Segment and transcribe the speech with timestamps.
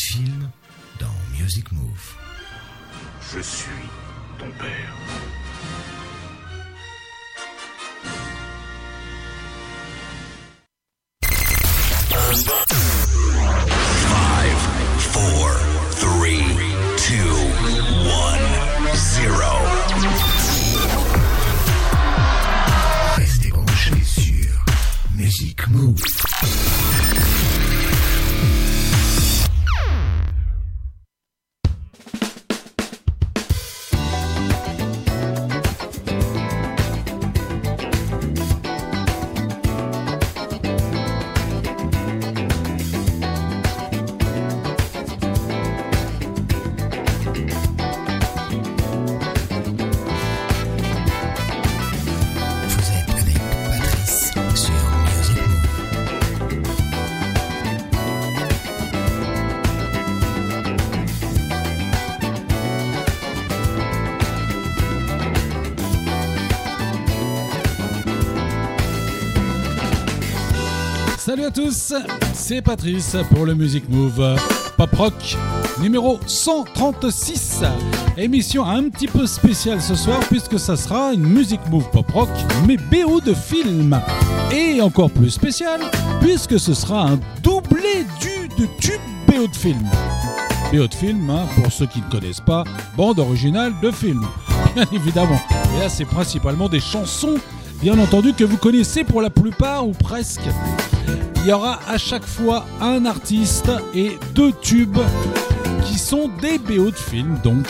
[0.00, 0.50] film
[0.98, 2.14] dans Music Move.
[3.32, 3.70] Je suis
[4.38, 4.94] ton père.
[71.50, 71.92] À tous,
[72.32, 74.36] c'est Patrice pour le Music Move
[74.76, 75.36] Pop Rock
[75.80, 77.62] numéro 136.
[78.16, 82.28] Émission un petit peu spéciale ce soir puisque ça sera une Music Move Pop Rock
[82.68, 84.00] mais BO de film.
[84.52, 85.80] Et encore plus spécial
[86.20, 89.88] puisque ce sera un doublé du de tube BO de film.
[90.72, 92.62] BO de film, hein, pour ceux qui ne connaissent pas,
[92.96, 94.24] bande originale de film.
[94.74, 95.40] Bien évidemment.
[95.76, 97.38] Et là c'est principalement des chansons
[97.82, 100.48] bien entendu que vous connaissez pour la plupart ou presque.
[101.42, 104.98] Il y aura à chaque fois un artiste et deux tubes
[105.84, 107.66] qui sont des BO de films donc.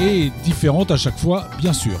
[0.00, 1.98] Et différentes à chaque fois, bien sûr.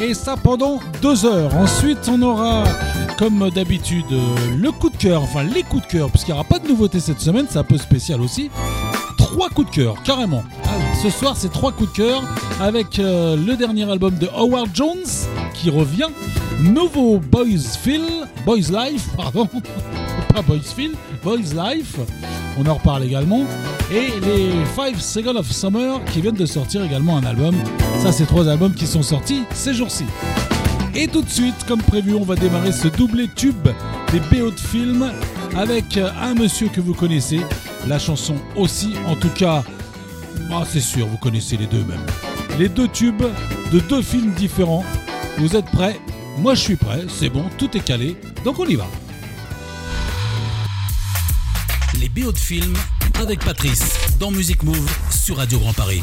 [0.00, 1.54] Et ça pendant deux heures.
[1.54, 2.64] Ensuite, on aura,
[3.18, 4.06] comme d'habitude,
[4.56, 6.98] le coup de cœur, enfin les coups de cœur, puisqu'il n'y aura pas de nouveauté
[6.98, 8.50] cette semaine, c'est un peu spécial aussi.
[9.16, 10.42] Trois coups de cœur, carrément.
[11.02, 12.22] Ce soir, c'est trois coups de cœur
[12.60, 15.06] avec euh, le dernier album de Howard Jones
[15.54, 16.08] qui revient.
[16.60, 17.78] Nouveau Boys
[18.44, 19.48] Boys Life, pardon,
[20.34, 20.58] pas Boys
[21.22, 21.96] Boys Life.
[22.58, 23.44] On en reparle également.
[23.92, 27.54] Et les 5 Seconds of Summer qui viennent de sortir également un album.
[28.02, 30.04] Ça, c'est trois albums qui sont sortis ces jours-ci.
[30.94, 33.68] Et tout de suite, comme prévu, on va démarrer ce doublé tube
[34.10, 35.12] des BO de films
[35.56, 37.40] avec un monsieur que vous connaissez,
[37.86, 39.62] la chanson aussi, en tout cas,
[40.50, 42.04] ah, c'est sûr, vous connaissez les deux même.
[42.58, 43.24] Les deux tubes
[43.72, 44.84] de deux films différents.
[45.38, 46.00] Vous êtes prêts?
[46.38, 48.86] Moi je suis prêt, c'est bon, tout est calé, donc on y va.
[52.00, 52.76] Les BO de films
[53.20, 56.02] avec Patrice dans Music Move sur Radio Grand Paris.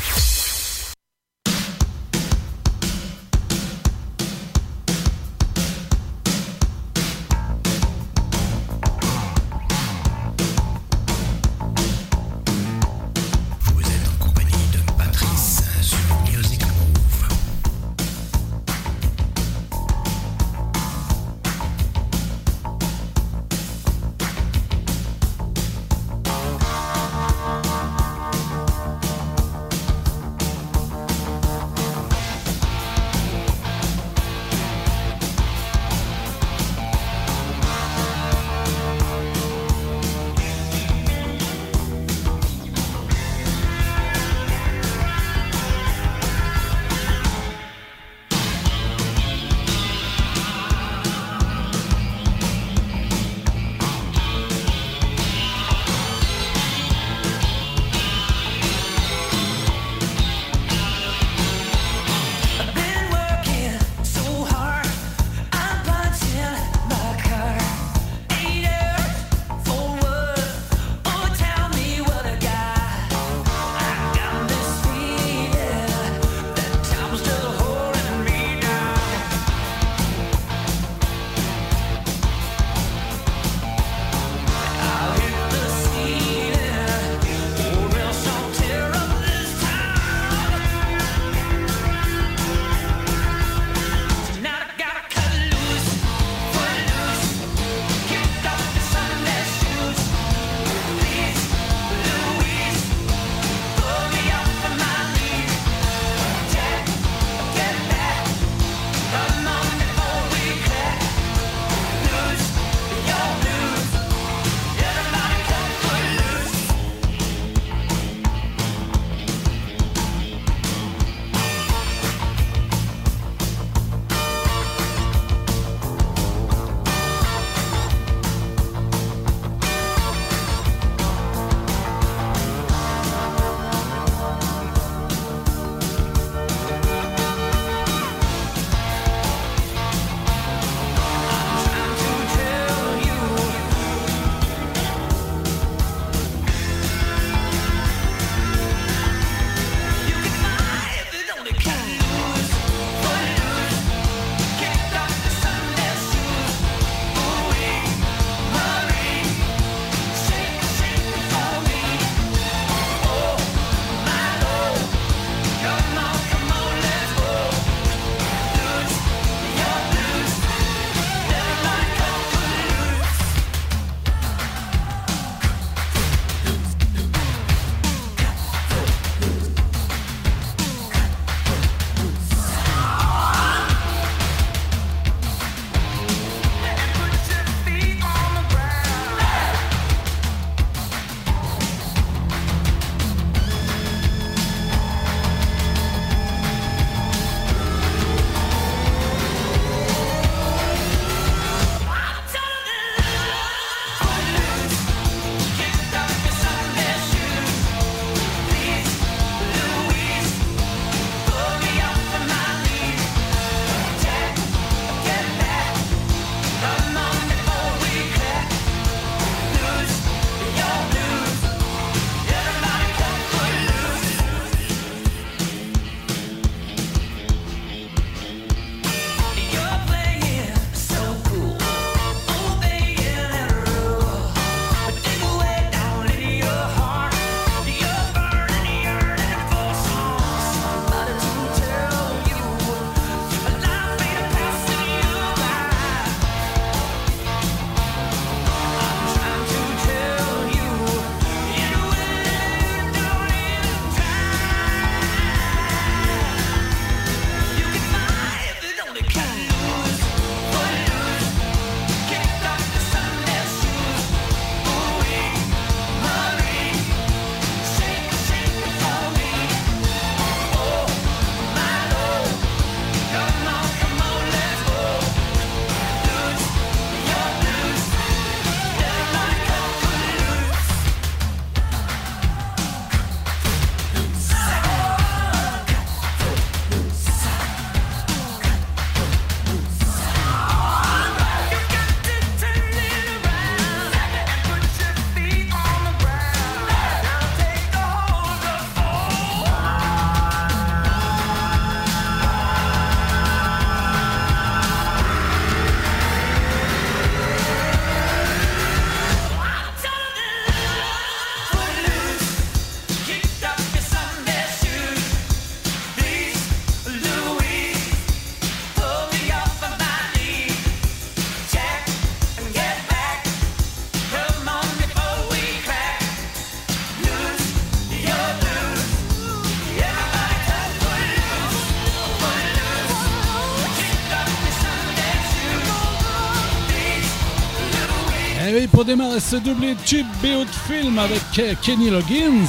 [338.86, 341.22] Oui, pour démarrer ce doublé tube BO de film avec
[341.62, 342.46] Kenny Loggins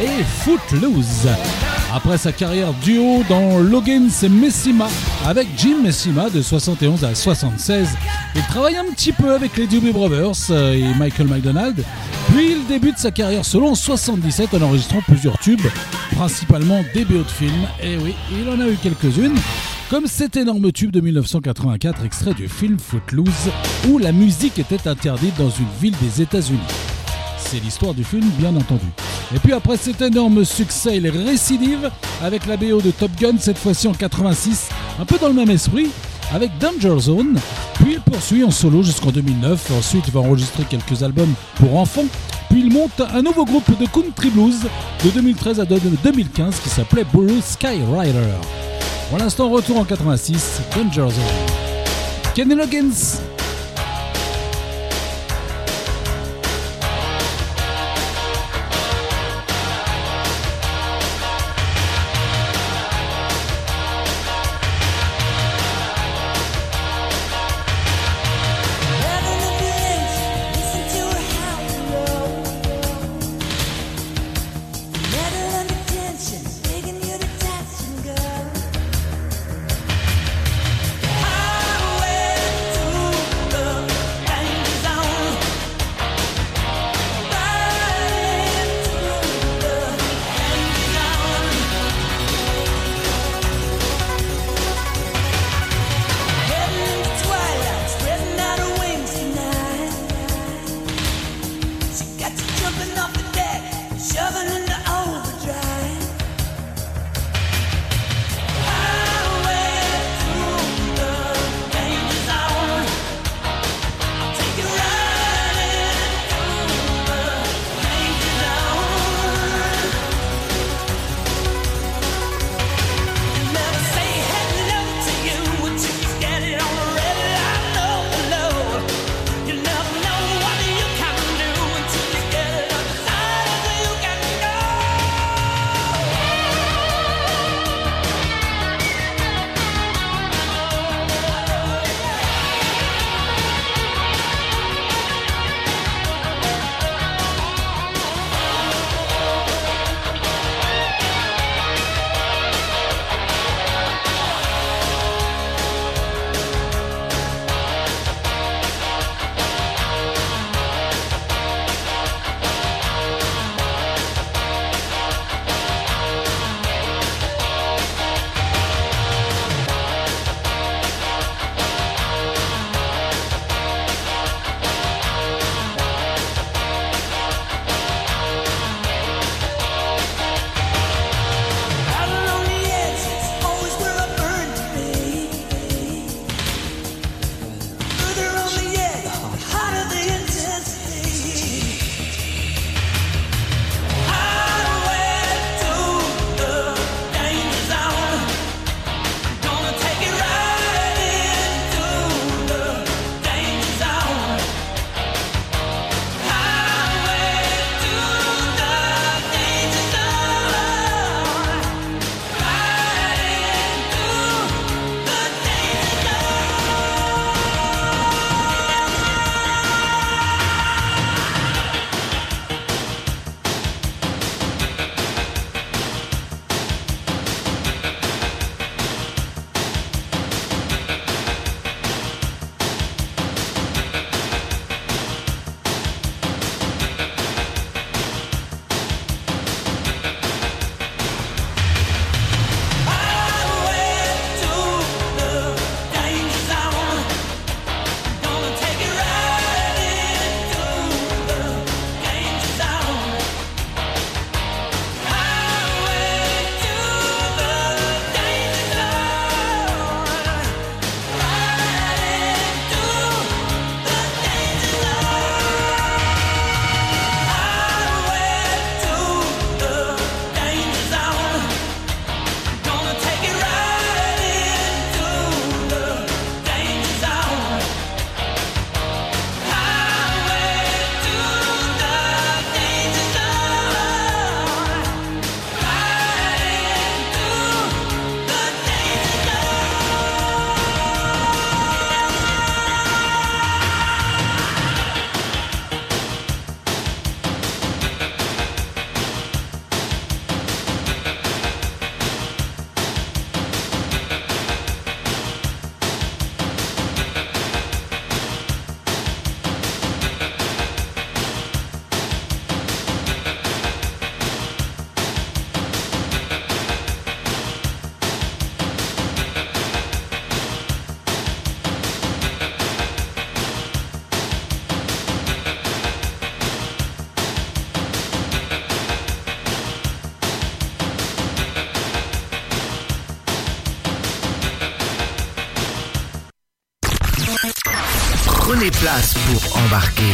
[0.00, 1.28] et Footloose.
[1.92, 4.88] Après sa carrière duo dans Loggins et Messima
[5.26, 7.88] avec Jim Messima de 71 à 76,
[8.34, 11.84] il travaille un petit peu avec les Doobie Brothers euh, et Michael McDonald.
[12.32, 15.66] Puis il débute sa carrière solo en 77 en enregistrant plusieurs tubes,
[16.12, 17.66] principalement des BO de films.
[17.82, 19.36] Et oui, il en a eu quelques-unes
[19.90, 23.50] comme cet énorme tube de 1984 extrait du film Footloose
[23.88, 26.60] où la musique était interdite dans une ville des États-Unis.
[27.36, 28.86] C'est l'histoire du film, bien entendu.
[29.34, 31.90] Et puis après cet énorme succès, il récidive
[32.22, 34.68] avec la BO de Top Gun, cette fois-ci en 86,
[35.00, 35.90] un peu dans le même esprit,
[36.32, 37.36] avec Danger Zone.
[37.74, 39.72] Puis il poursuit en solo jusqu'en 2009.
[39.76, 42.06] Ensuite, il va enregistrer quelques albums pour enfants.
[42.48, 44.60] Puis il monte un nouveau groupe de country blues
[45.04, 48.59] de 2013 à 2015 qui s'appelait Blue Sky Rider.
[49.10, 51.24] Pour l'instant, retour en 86, Danger Zone.
[52.36, 53.18] Kenny Loggins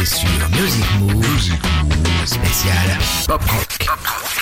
[0.07, 1.51] sur Music Move,
[2.25, 2.97] spécial
[3.27, 4.36] Pop Rock.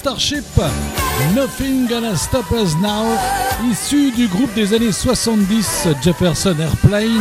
[0.00, 0.46] Starship,
[1.34, 3.04] Nothing Gonna Stop Us Now,
[3.70, 7.20] issu du groupe des années 70 Jefferson Airplane.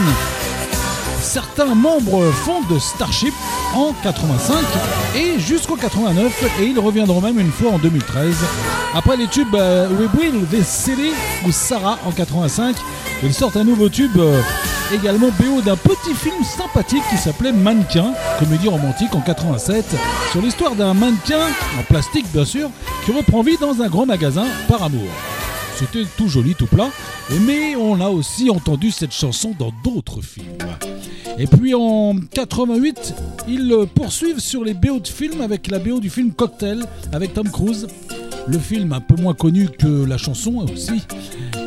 [1.19, 3.33] Certains membres font de Starship
[3.75, 4.55] en 85
[5.17, 8.33] et jusqu'en 89 et ils reviendront même une fois en 2013.
[8.95, 11.11] Après les tubes euh, We Will This City
[11.45, 12.77] ou Sarah en 85,
[13.23, 14.41] ils sortent un nouveau tube euh,
[14.93, 19.85] également BO d'un petit film sympathique qui s'appelait Mannequin, comédie romantique en 87,
[20.31, 21.47] sur l'histoire d'un mannequin,
[21.79, 22.69] en plastique bien sûr,
[23.05, 25.07] qui reprend vie dans un grand magasin par amour.
[25.75, 26.89] C'était tout joli, tout plat,
[27.41, 30.57] mais on a aussi entendu cette chanson dans d'autres films.
[31.37, 33.13] Et puis en 88,
[33.47, 37.49] ils poursuivent sur les BO de films avec la BO du film Cocktail avec Tom
[37.49, 37.87] Cruise.
[38.47, 41.03] Le film un peu moins connu que la chanson aussi,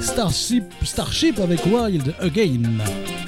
[0.02, 3.21] Starship, Starship avec Wild Again.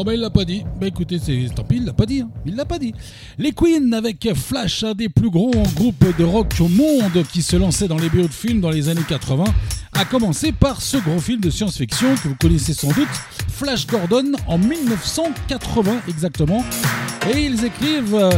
[0.00, 0.64] Bon, bah, il l'a pas dit.
[0.80, 2.22] Bah, écoutez, c'est tant pis, il l'a pas dit.
[2.22, 2.30] hein.
[2.46, 2.94] Il l'a pas dit.
[3.36, 7.56] Les Queens avec Flash, un des plus gros groupes de rock au monde qui se
[7.56, 9.44] lançait dans les BO de films dans les années 80,
[9.92, 13.08] a commencé par ce gros film de science-fiction que vous connaissez sans doute,
[13.48, 16.64] Flash Gordon, en 1980 exactement.
[17.34, 18.30] Et ils écrivent euh,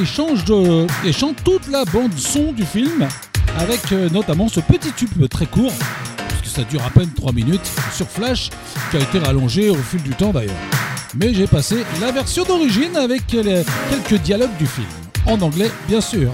[0.00, 3.08] et, changent de, et chantent toute la bande son du film
[3.58, 5.72] avec euh, notamment ce petit tube très court,
[6.50, 8.50] ça dure à peine 3 minutes, sur Flash,
[8.90, 10.54] qui a été rallongé au fil du temps d'ailleurs.
[11.14, 14.86] Mais j'ai passé la version d'origine avec quelques dialogues du film,
[15.26, 16.32] en anglais bien sûr.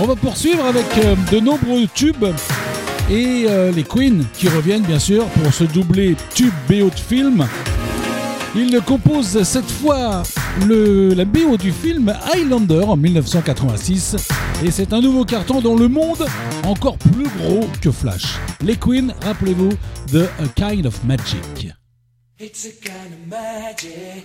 [0.00, 2.24] On va poursuivre avec euh, de nombreux tubes
[3.10, 7.46] et euh, les Queens qui reviennent bien sûr pour ce doublé tube BO de film.
[8.54, 10.22] Il compose cette fois
[10.66, 14.16] le, la BO du film Highlander en 1986
[14.64, 16.24] et c'est un nouveau carton dans le monde
[16.64, 18.38] encore plus gros que Flash.
[18.60, 19.70] Les Queens, rappelez-vous
[20.12, 21.72] de A Kind of Magic.
[22.38, 24.24] It's a kind of magic.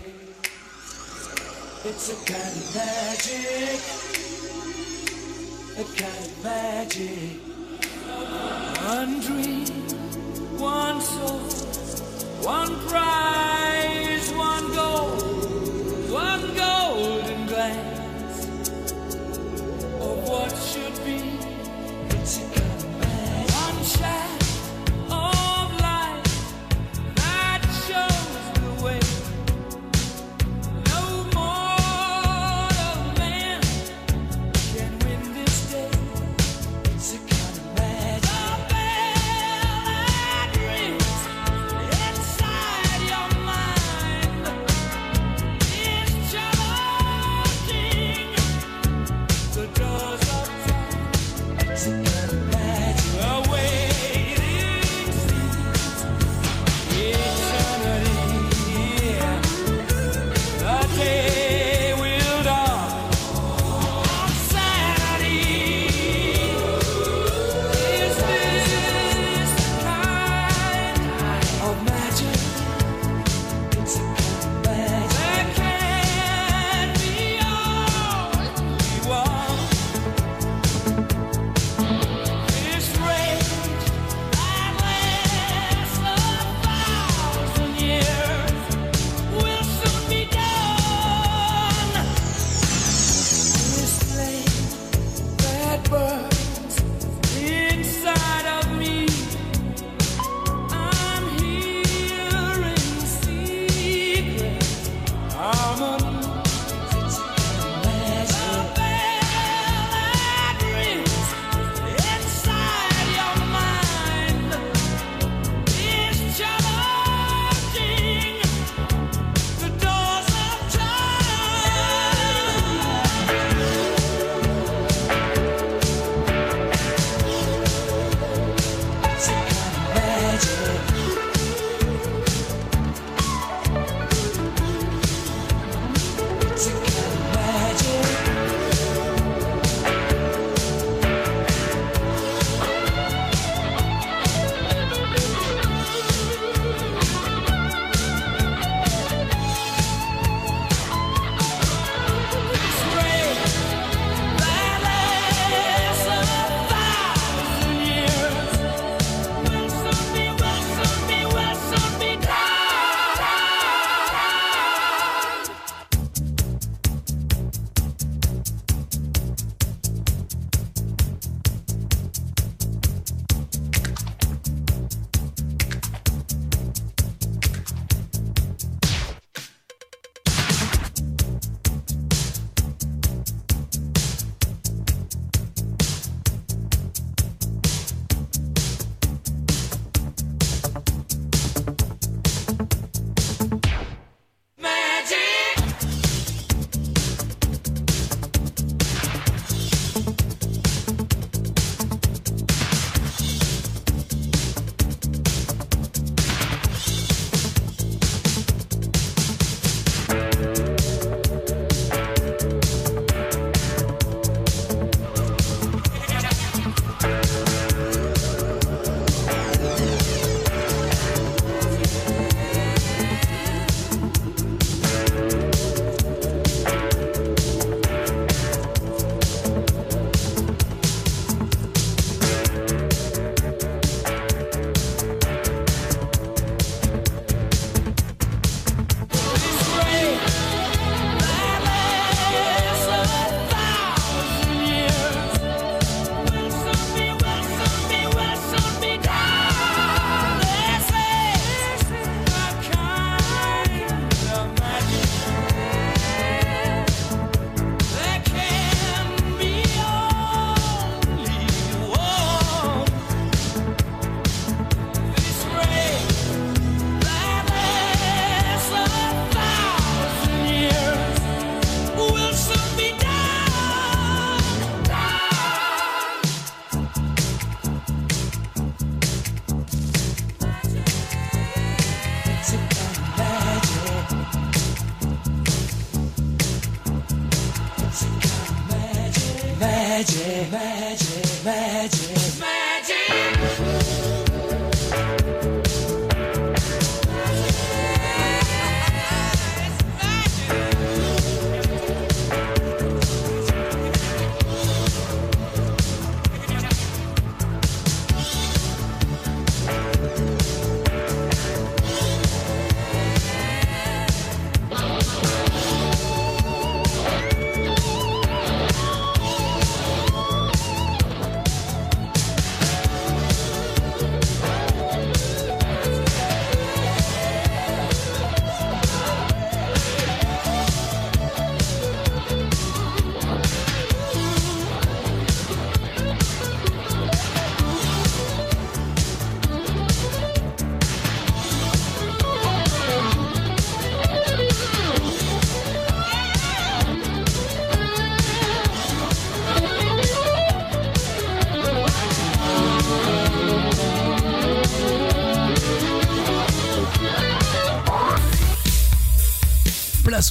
[1.85, 3.79] It's a kind of magic.
[5.77, 7.39] A kind of magic.
[8.87, 9.65] One dream,
[10.57, 11.41] one soul,
[12.41, 15.36] one prize, one goal,
[16.17, 18.67] one golden glance
[20.05, 21.19] of what should be.
[22.17, 23.55] It's a kind magic.
[23.55, 24.36] One shot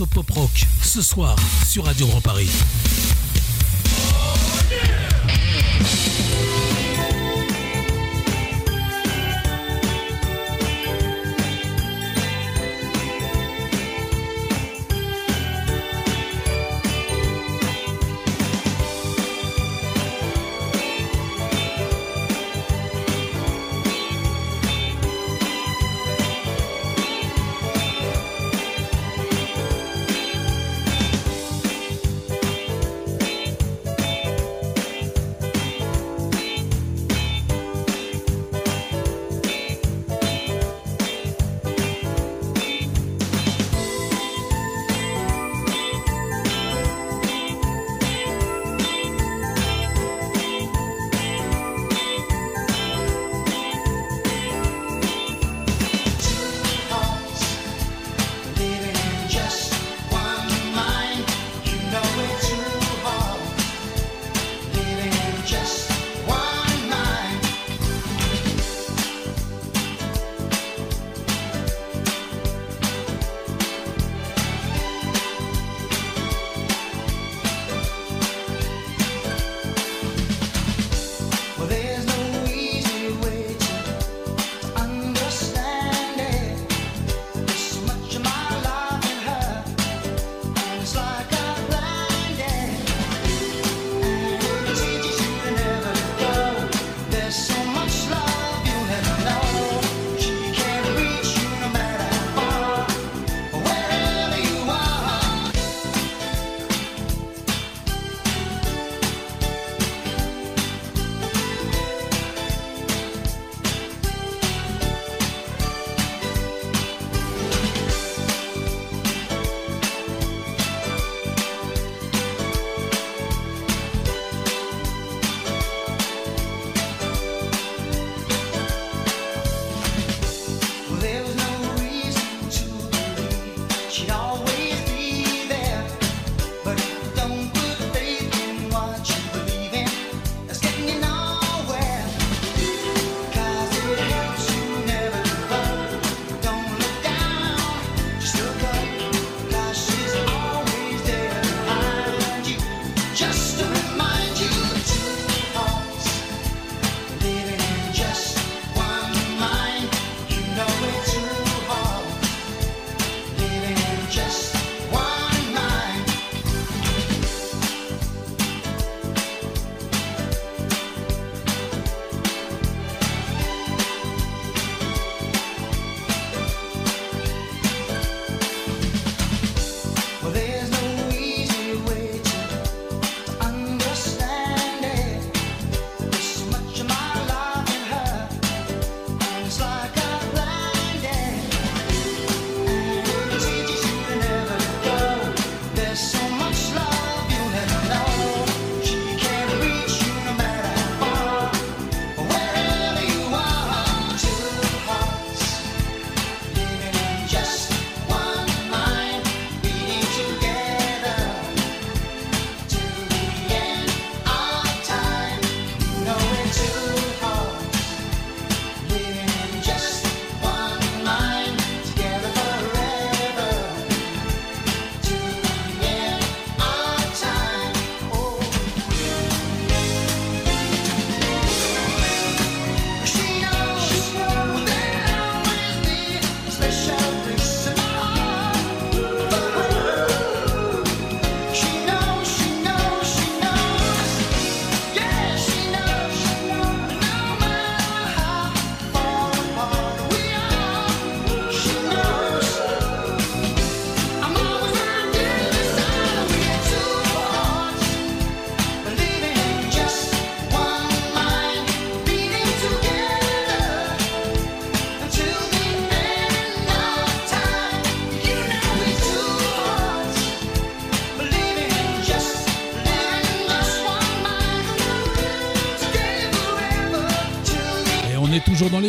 [0.00, 1.36] Au pop rock ce soir
[1.66, 2.50] sur Radio Grand Paris.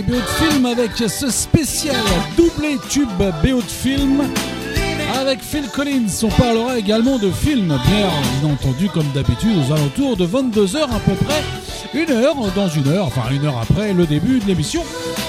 [0.01, 1.95] BO de film avec ce spécial
[2.35, 4.23] doublé tube BO de film
[5.17, 6.23] avec Phil Collins.
[6.23, 11.13] On parlera également de films, bien entendu comme d'habitude aux alentours de 22h à peu
[11.25, 11.43] près,
[11.93, 14.83] une heure dans une heure, enfin une heure après le début de l'émission.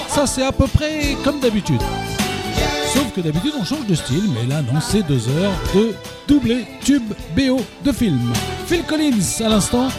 [0.07, 1.81] Ça c'est à peu près comme d'habitude.
[2.93, 5.95] Sauf que d'habitude on change de style, mais là non, c'est deux heures de
[6.27, 8.19] doublé tube BO de film.
[8.67, 9.89] Phil Collins à l'instant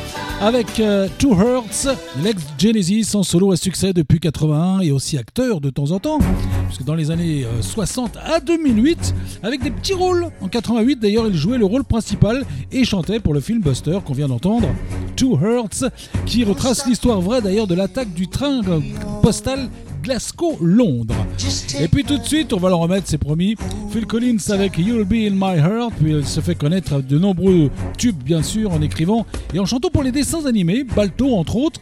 [0.40, 5.68] avec euh, Two Hearts, l'ex-Genesis en solo à succès depuis 81 et aussi acteur de
[5.68, 6.18] temps en temps,
[6.66, 10.28] puisque dans les années euh, 60 à 2008, avec des petits rôles.
[10.40, 14.14] En 88 d'ailleurs, il jouait le rôle principal et chantait pour le film Buster qu'on
[14.14, 14.68] vient d'entendre,
[15.14, 15.84] Two Hearts,
[16.24, 18.80] qui retrace l'histoire vraie d'ailleurs de l'attaque du train euh,
[19.22, 19.68] postal
[20.02, 21.26] Glasgow-Londres.
[21.80, 23.56] Et puis tout de suite, on va le remettre, c'est promis.
[23.90, 27.70] Phil Collins avec You'll Be in My Heart, puis il se fait connaître de nombreux
[27.98, 31.80] tubes, bien sûr, en écrivant et en chantant pour les dessins animés, Balto entre autres.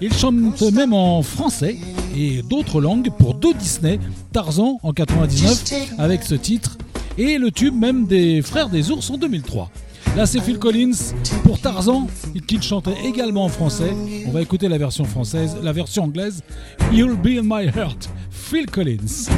[0.00, 1.76] Il chante même en français
[2.16, 4.00] et d'autres langues pour deux Disney,
[4.32, 6.76] Tarzan en 99 avec ce titre,
[7.16, 9.70] et le tube même des Frères des Ours en 2003.
[10.16, 12.06] Là, c'est Phil Collins pour Tarzan,
[12.46, 13.92] qui chantait également en français.
[14.26, 16.42] On va écouter la version française, la version anglaise.
[16.92, 19.28] You'll be in my heart, Phil Collins.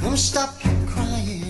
[0.00, 0.50] Come stop
[0.86, 1.44] crying.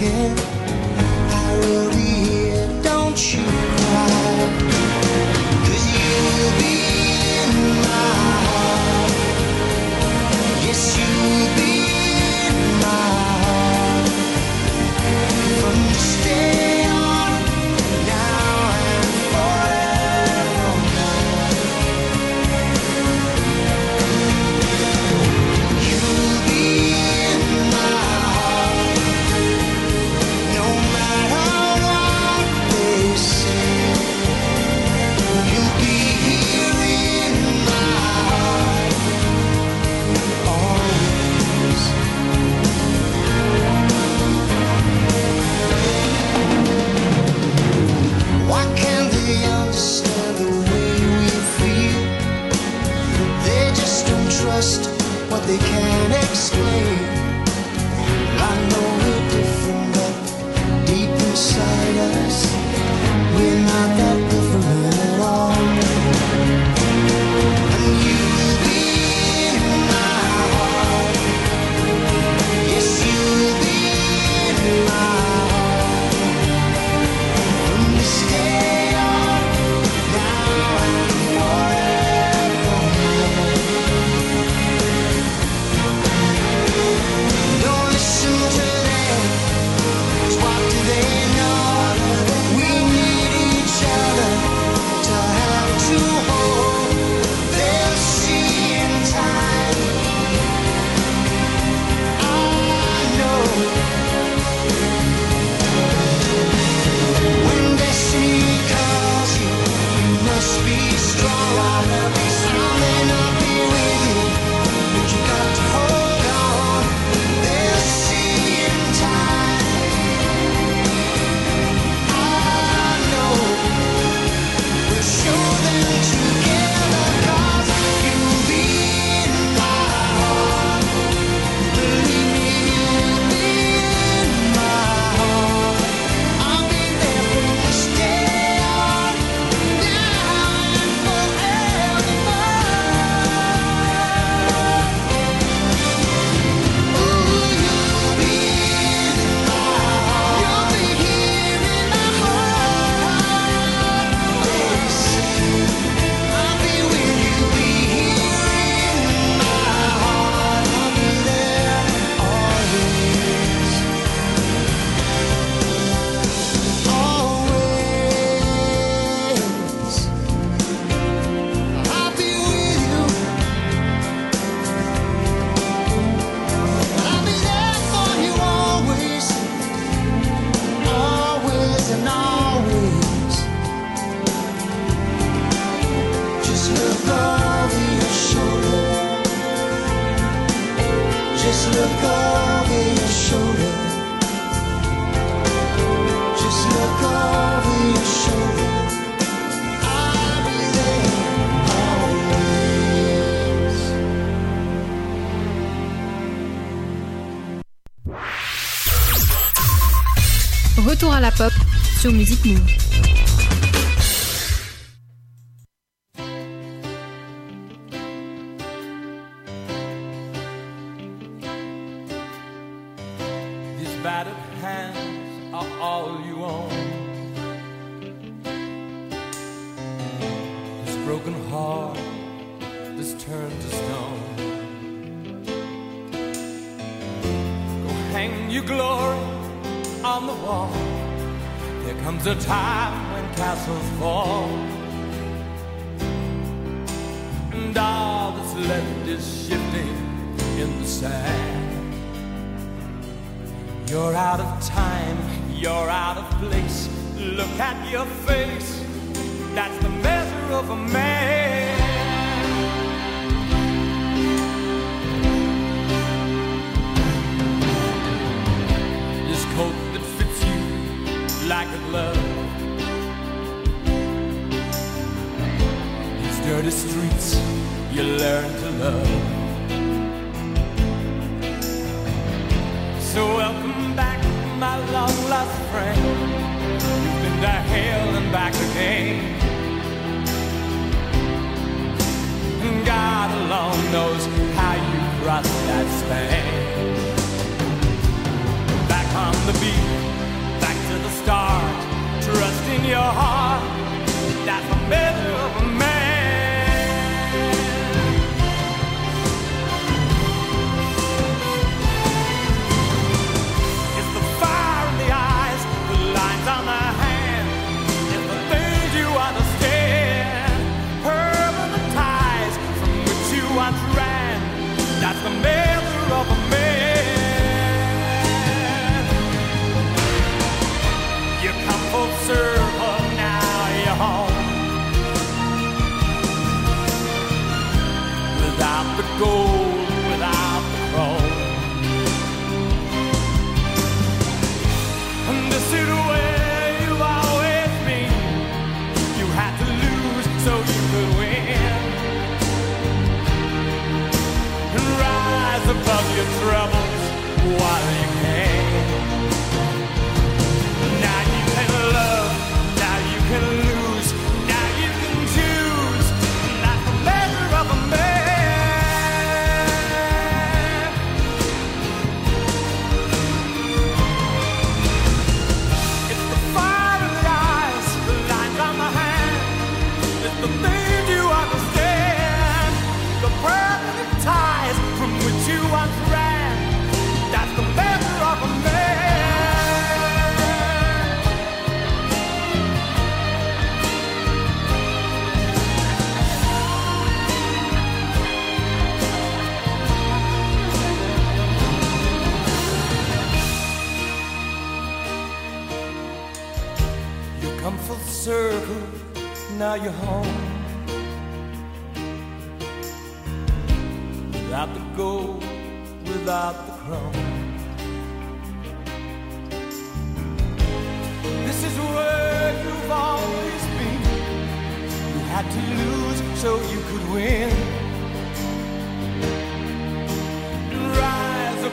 [0.00, 0.49] care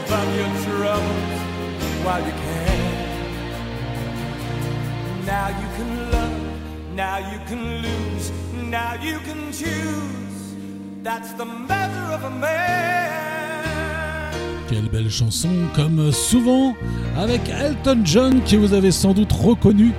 [0.07, 1.39] above your troubles
[2.03, 2.79] while you can.
[5.25, 6.37] Now you can love,
[6.95, 8.31] now you can lose,
[8.69, 10.55] now you can choose.
[11.03, 13.17] That's the measure of a man.
[14.69, 16.75] Quelle belle chanson, comme souvent
[17.17, 19.91] avec Elton John, que vous avez sans doute reconnu.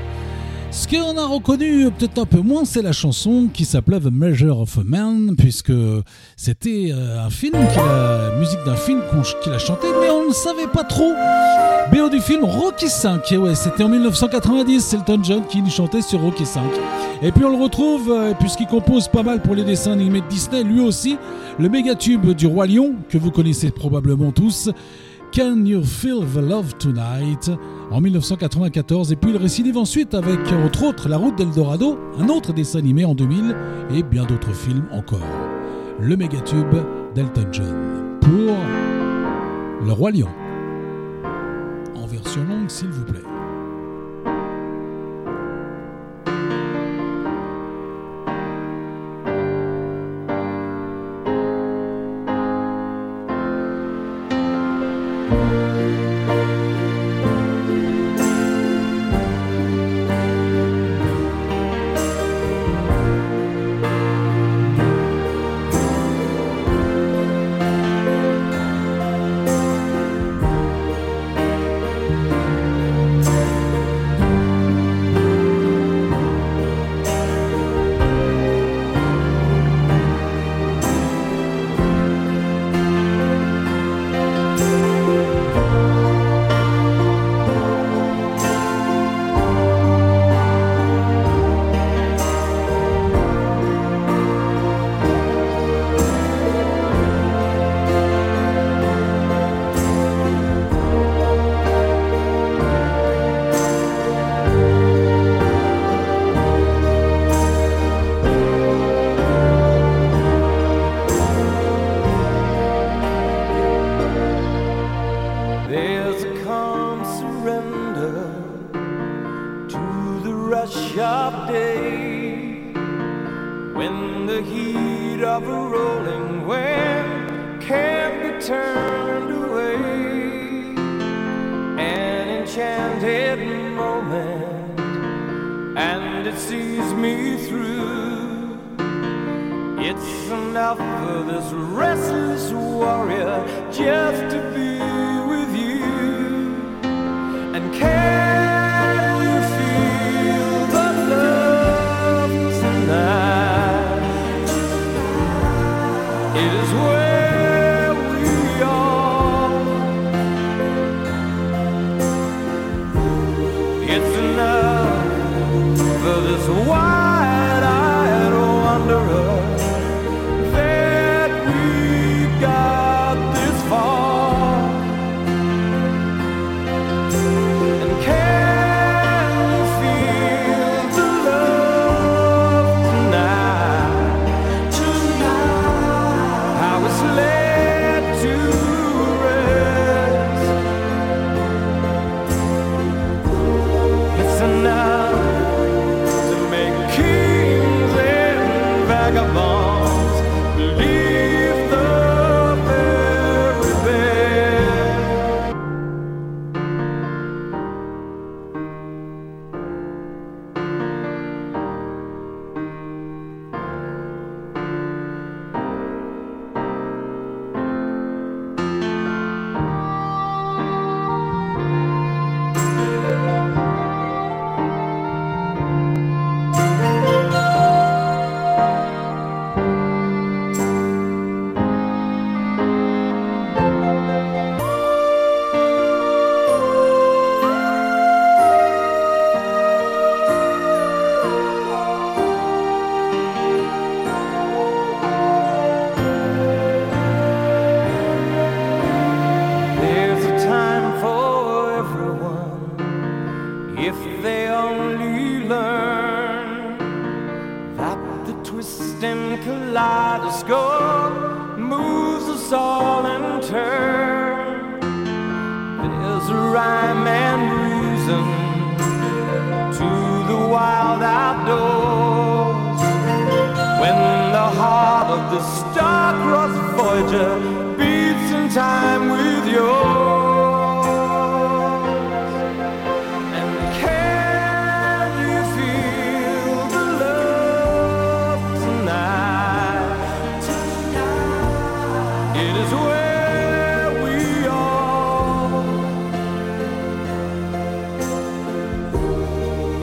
[0.71, 4.61] Ce qu'on a reconnu peut-être un peu moins, c'est la chanson qui s'appelait The Measure
[4.61, 5.73] of a Man, puisque
[6.37, 9.01] c'était euh, un film, qu'il a, musique d'un film
[9.43, 11.13] qu'il a chanté, mais on ne savait pas trop.
[11.91, 16.03] BO du film Rocky 5, et ouais, c'était en 1990, c'est Elton John qui chantait
[16.03, 16.63] sur Rocky 5.
[17.23, 20.29] Et puis on le retrouve, euh, puisqu'il compose pas mal pour les dessins animés de
[20.29, 21.17] Disney, lui aussi,
[21.59, 24.71] le méga tube du Roi Lion, que vous connaissez probablement tous,
[25.33, 27.51] Can You Feel the Love Tonight
[27.91, 32.53] en 1994 et puis il récidive ensuite avec entre autres La Route d'Eldorado, un autre
[32.53, 33.55] dessin animé en 2000
[33.95, 35.21] et bien d'autres films encore.
[36.01, 36.75] Le mégatube
[37.15, 38.57] d'Elton John pour
[39.85, 40.29] Le Roi Lion.
[41.95, 43.28] En version longue s'il vous plaît.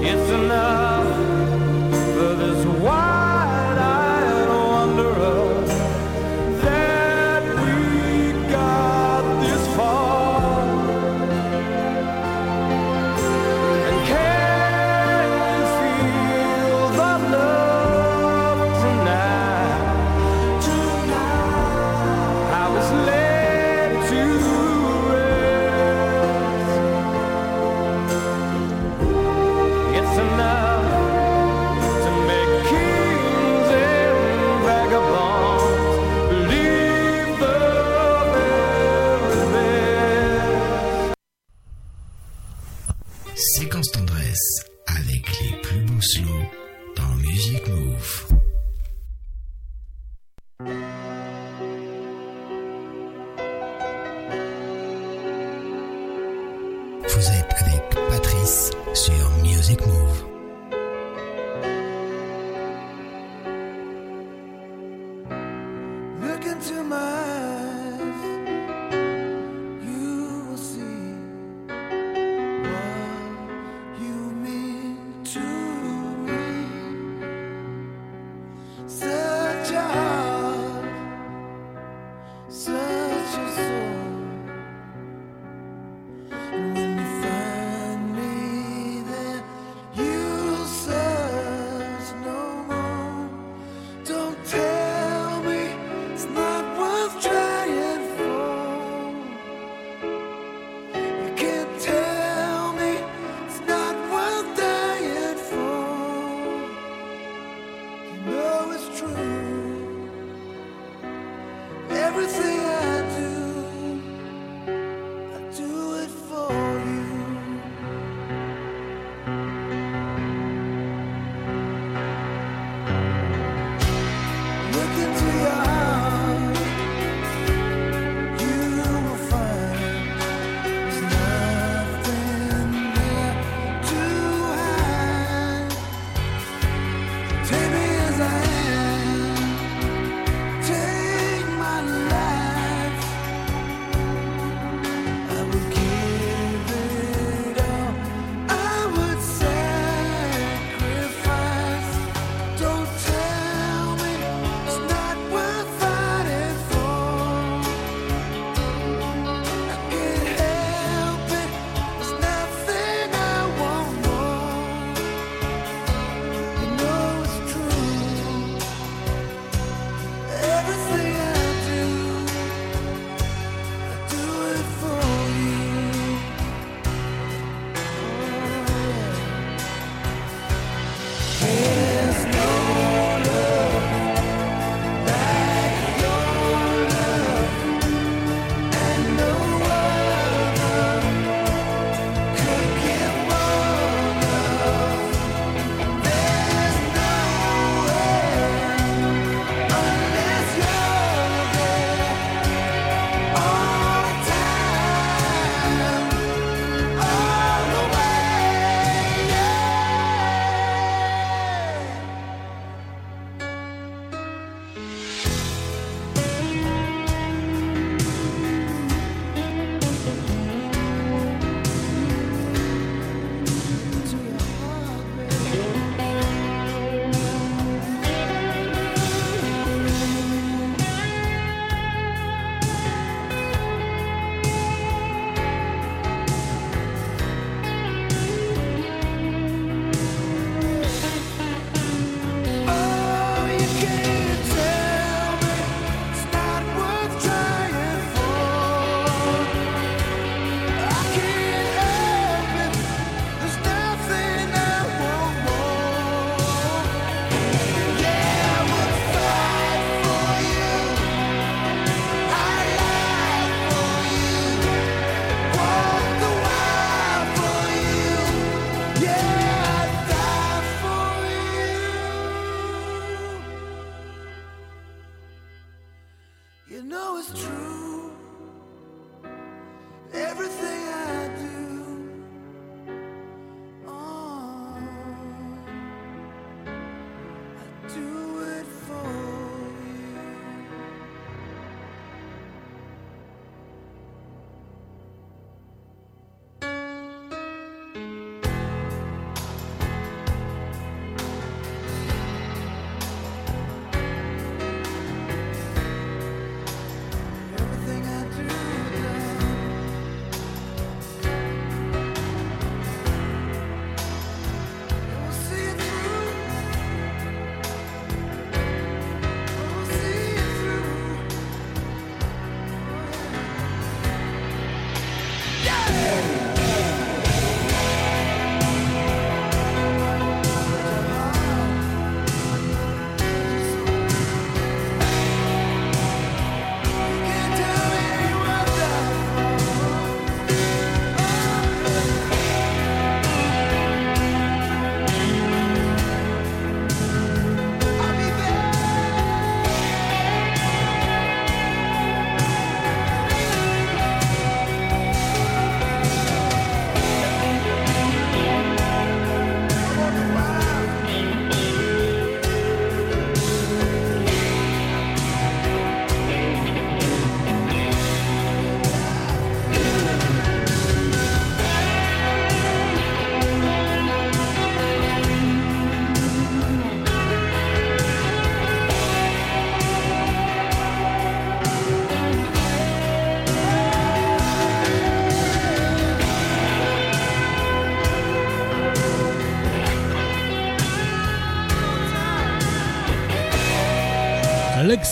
[0.08, 0.95] It's enough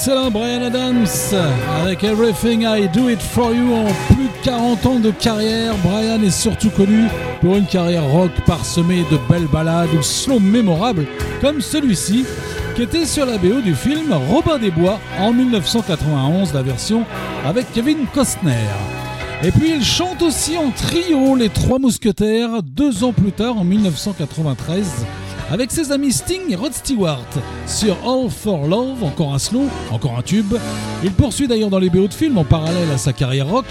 [0.05, 1.07] L'excellent Brian Adams
[1.81, 5.75] avec Everything I Do It For You en plus de 40 ans de carrière.
[5.81, 7.05] Brian est surtout connu
[7.39, 11.05] pour une carrière rock parsemée de belles ballades ou slow mémorables
[11.39, 12.25] comme celui-ci
[12.75, 17.05] qui était sur la BO du film Robin des Bois en 1991, la version
[17.45, 18.67] avec Kevin Costner.
[19.41, 23.63] Et puis il chante aussi en trio Les Trois Mousquetaires deux ans plus tard en
[23.63, 25.05] 1993
[25.51, 27.25] avec ses amis Sting et Rod Stewart
[27.67, 30.53] sur All for Love, encore un slow, encore un tube.
[31.03, 33.65] Il poursuit d'ailleurs dans les BO de films en parallèle à sa carrière rock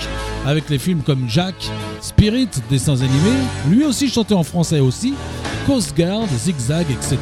[0.46, 1.54] avec les films comme Jack,
[2.00, 5.14] Spirit, dessins animés, lui aussi chanté en français aussi,
[5.66, 7.18] Coast Guard, Zigzag, etc.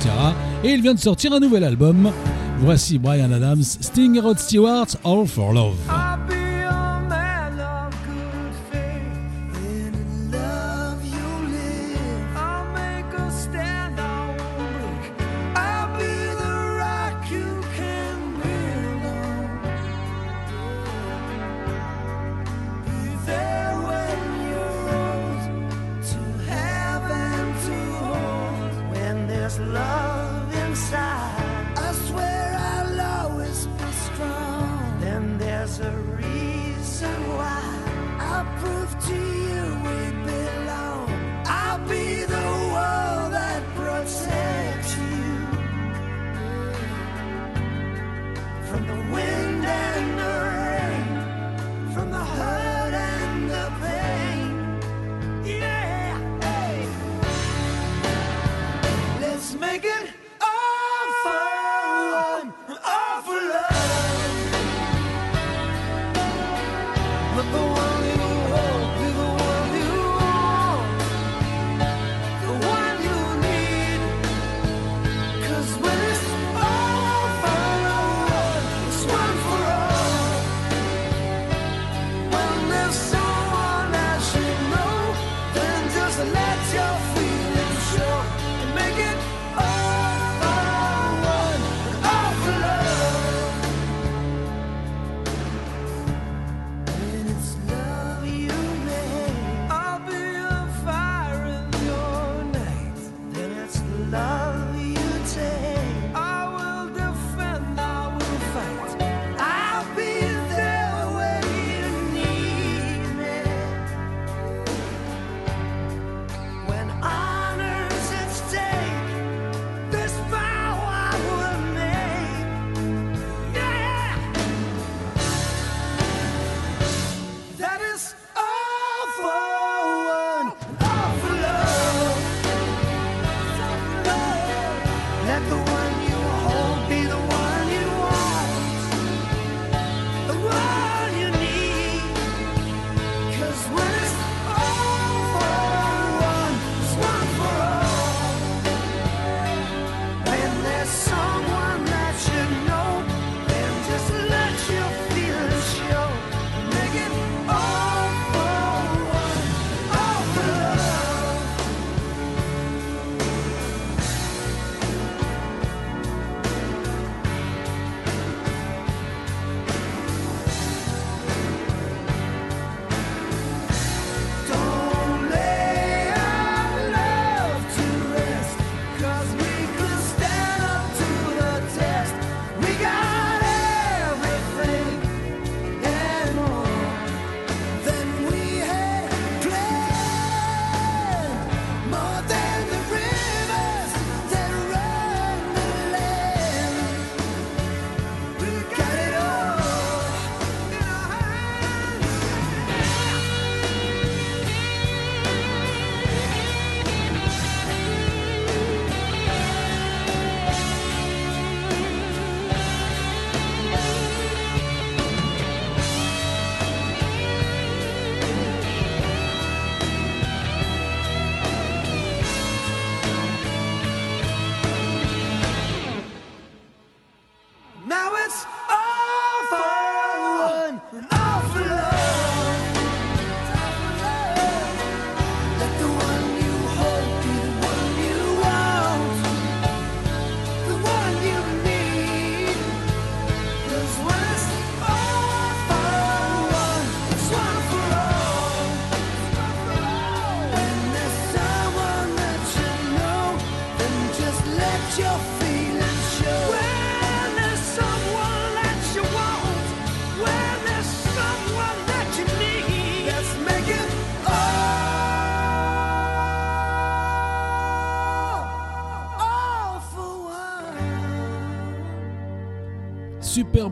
[0.64, 2.11] Et il vient de sortir un nouvel album.
[2.59, 5.99] Voici Brian Adams, Sting et Rod Stewart, All for Love.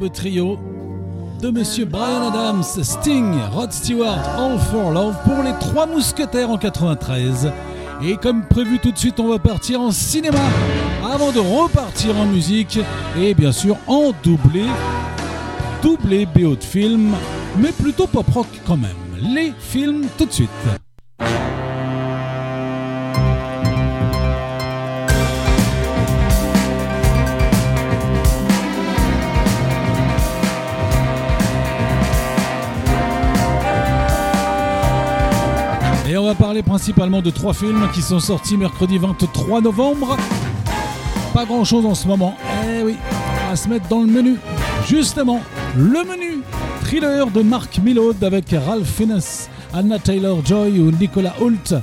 [0.07, 0.59] Trio
[1.41, 6.59] de Monsieur Brian Adams, Sting, Rod Stewart, All for Love pour les Trois Mousquetaires en
[6.59, 7.51] 93.
[8.05, 10.39] Et comme prévu tout de suite, on va partir en cinéma
[11.05, 12.79] avant de repartir en musique
[13.21, 14.65] et bien sûr en doublé,
[15.83, 17.15] doublé BO de film,
[17.59, 18.91] mais plutôt pop rock quand même.
[19.21, 20.88] Les films tout de suite.
[36.29, 40.15] Va parler principalement de trois films qui sont sortis mercredi 23 novembre.
[41.33, 42.37] Pas grand chose en ce moment.
[42.67, 42.97] Eh oui,
[43.47, 44.37] on va se mettre dans le menu.
[44.87, 45.41] Justement,
[45.75, 46.43] le menu.
[46.83, 49.23] Thriller de Mark Millard avec Ralph Fiennes,
[49.73, 51.75] Anna Taylor-Joy ou Nicolas Hoult.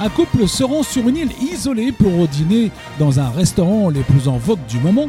[0.00, 4.26] Un couple se rend sur une île isolée pour dîner dans un restaurant les plus
[4.26, 5.08] en vogue du moment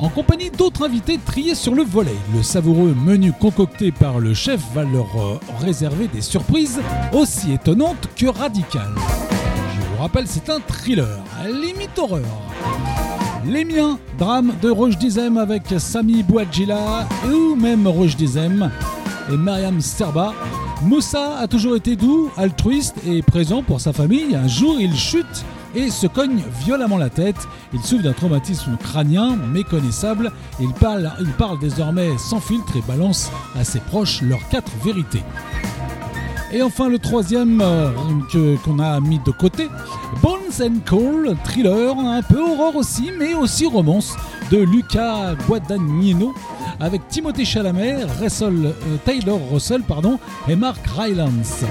[0.00, 2.16] en compagnie d'autres invités triés sur le volet.
[2.34, 6.80] Le savoureux menu concocté par le chef va leur euh, réserver des surprises
[7.12, 8.94] aussi étonnantes que radicales.
[9.74, 12.24] Je vous rappelle, c'est un thriller, limite horreur.
[13.44, 18.70] Les miens, drame de Roche Dizem avec Sami Bouadjila ou même Roche Dizem
[19.32, 20.34] et Mariam Serba.
[20.82, 24.34] Moussa a toujours été doux, altruiste et présent pour sa famille.
[24.36, 25.44] Un jour, il chute
[25.78, 27.36] et se cogne violemment la tête.
[27.72, 30.32] Il souffre d'un traumatisme crânien méconnaissable.
[30.60, 31.08] Il parle,
[31.60, 35.22] désormais sans filtre et balance à ses proches leurs quatre vérités.
[36.50, 37.90] Et enfin le troisième euh,
[38.64, 39.68] qu'on a mis de côté,
[40.22, 44.16] Bones and Cole, thriller, un peu horreur aussi, mais aussi romance,
[44.50, 46.34] de Luca Guadagnino,
[46.80, 50.18] avec Timothée Chalamet, Russell, euh, Taylor Russell pardon,
[50.48, 51.64] et Mark Rylance.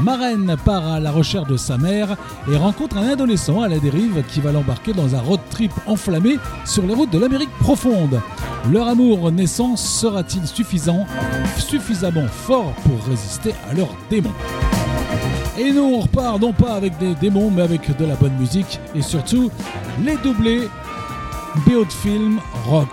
[0.00, 2.16] Marraine part à la recherche de sa mère
[2.50, 6.38] et rencontre un adolescent à la dérive qui va l'embarquer dans un road trip enflammé
[6.64, 8.20] sur les routes de l'Amérique profonde.
[8.70, 11.06] Leur amour naissant sera-t-il suffisant,
[11.58, 14.32] suffisamment fort pour résister à leurs démons?
[15.58, 18.80] Et nous on repart non pas avec des démons mais avec de la bonne musique
[18.94, 19.50] et surtout
[20.02, 20.68] les doublés
[21.66, 22.88] BO de film rock.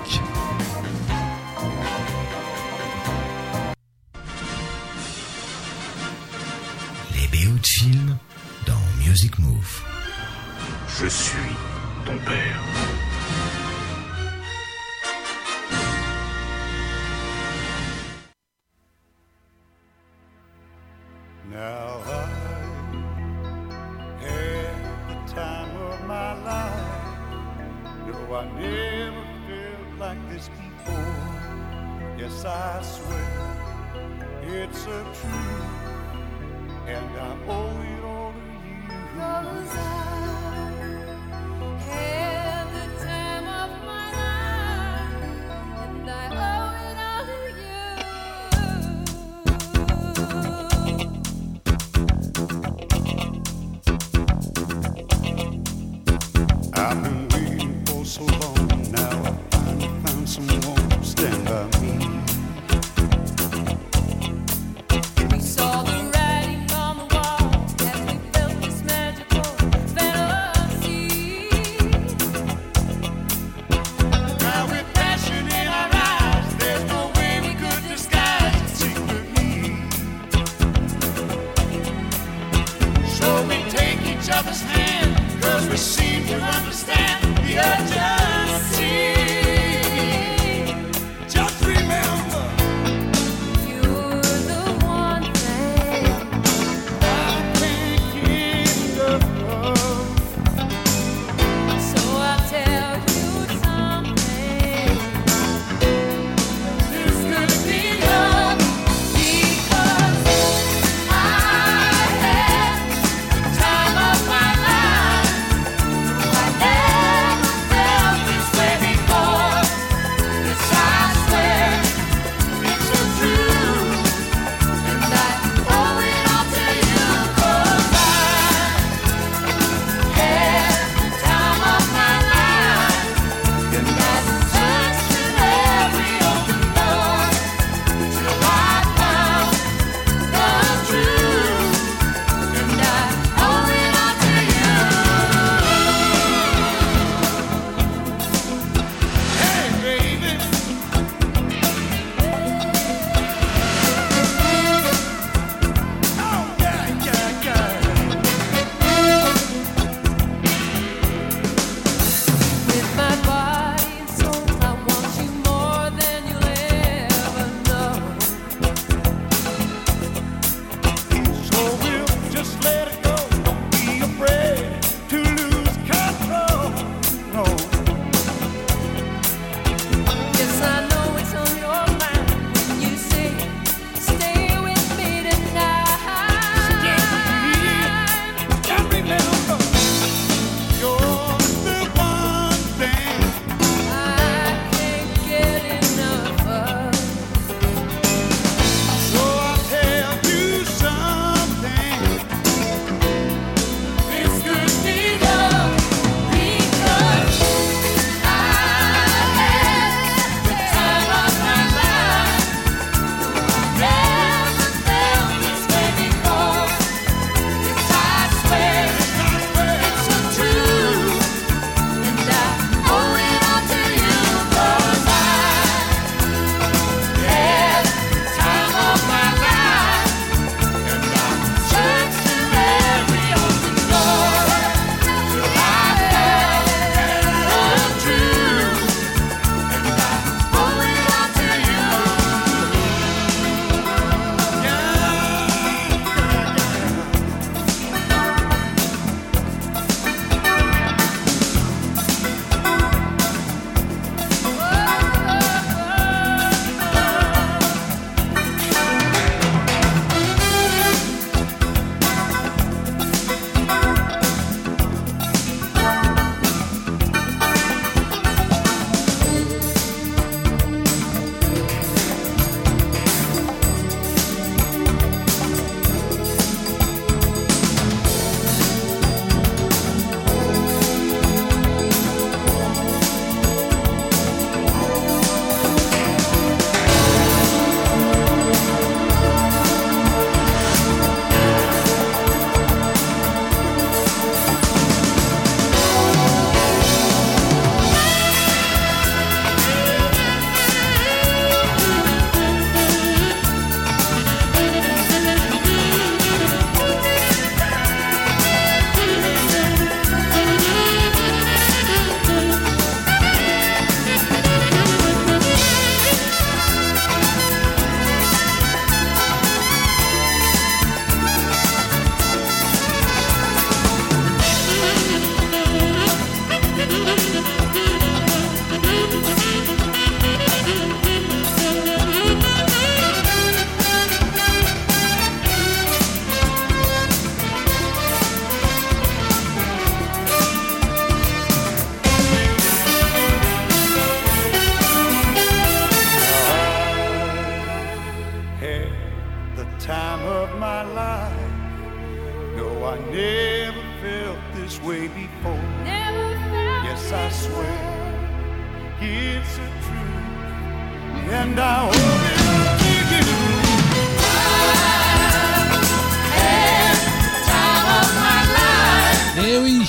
[9.12, 9.84] Music Move.
[10.88, 11.55] Je suis
[12.05, 12.62] ton père.
[21.49, 22.26] Now I
[24.24, 24.76] had
[25.09, 26.72] the time of my life.
[28.07, 31.18] No, I never felt like this before.
[32.18, 33.34] Yes, I swear
[34.43, 35.70] it's a truth,
[36.88, 38.00] and I owe you.
[39.14, 40.78] Cause I
[41.89, 42.20] had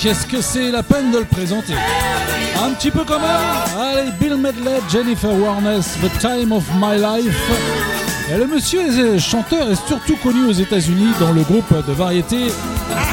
[0.03, 1.73] Et Eh oui, est-ce que c'est la peine de le présenter?
[2.61, 3.79] Un petit peu quand même.
[3.79, 7.51] Allez, Bill Medley, Jennifer Warnes, The Time of My Life.
[8.33, 12.47] Et le monsieur est chanteur et surtout connu aux États-Unis dans le groupe de variété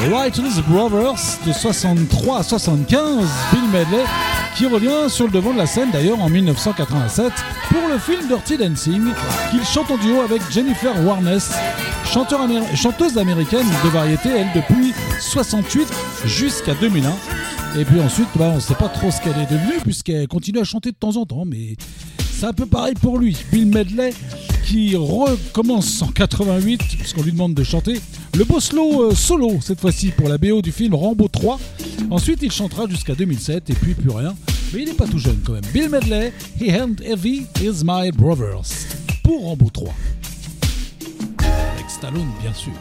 [0.09, 4.05] Writers Brothers de 63 à 75, Bill Medley,
[4.57, 7.33] qui revient sur le devant de la scène d'ailleurs en 1987
[7.69, 9.03] pour le film Dirty Dancing,
[9.51, 11.39] qu'il chante en duo avec Jennifer Warnes,
[12.75, 15.89] chanteuse américaine de variété, elle depuis 68
[16.25, 17.13] jusqu'à 2001.
[17.79, 20.59] Et puis ensuite, bah, on ne sait pas trop ce qu'elle est devenue puisqu'elle continue
[20.59, 21.77] à chanter de temps en temps, mais
[22.33, 23.37] c'est un peu pareil pour lui.
[23.53, 24.13] Bill Medley
[24.65, 28.01] qui recommence en 88 puisqu'on lui demande de chanter
[28.37, 31.59] le Boslo euh, solo cette fois-ci pour la BO du film Rambo 3.
[32.11, 34.35] Ensuite, il chantera jusqu'à 2007 et puis plus rien.
[34.73, 35.65] Mais il n'est pas tout jeune quand même.
[35.73, 38.63] Bill Medley, He and Heavy is My Brothers
[39.25, 39.93] pour Rambo 3.
[41.39, 42.73] Avec Stallone, bien sûr.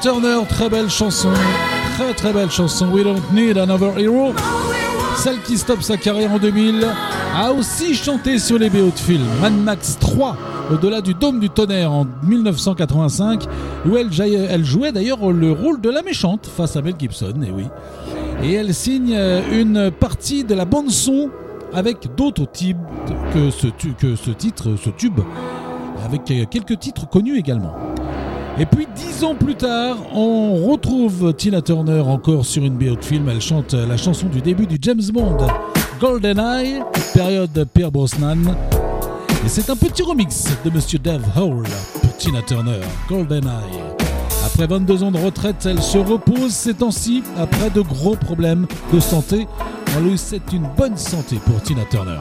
[0.00, 1.30] Turner, très belle chanson.
[1.96, 2.88] Très très belle chanson.
[2.92, 4.32] We don't need another hero.
[5.16, 6.86] Celle qui stoppe sa carrière en 2000
[7.34, 9.26] a aussi chanté sur les BO de films.
[9.40, 10.36] Mad Max 3
[10.70, 13.44] au-delà du dôme du tonnerre en 1985,
[13.86, 17.64] où elle, jouait d'ailleurs le rôle de la méchante face à Mel Gibson, et oui.
[18.42, 21.30] Et elle signe euh, une partie de la bande son
[21.72, 22.76] avec d'autres types
[23.32, 23.50] que
[23.92, 25.20] que ce titre, ce tube,
[26.04, 27.74] avec euh, quelques titres connus également.
[28.60, 33.04] Et puis dix ans plus tard, on retrouve Tina Turner encore sur une BO de
[33.04, 33.28] film.
[33.28, 35.36] Elle chante la chanson du début du James Bond,
[36.00, 36.80] GoldenEye,
[37.14, 38.56] période Pierre Brosnan.
[39.44, 41.70] Et c'est un petit remix de Monsieur Dave Howell
[42.02, 43.48] pour Tina Turner, GoldenEye.
[44.44, 48.98] Après 22 ans de retraite, elle se repose ces temps-ci après de gros problèmes de
[48.98, 49.46] santé.
[49.96, 52.18] On lui souhaite une bonne santé pour Tina Turner.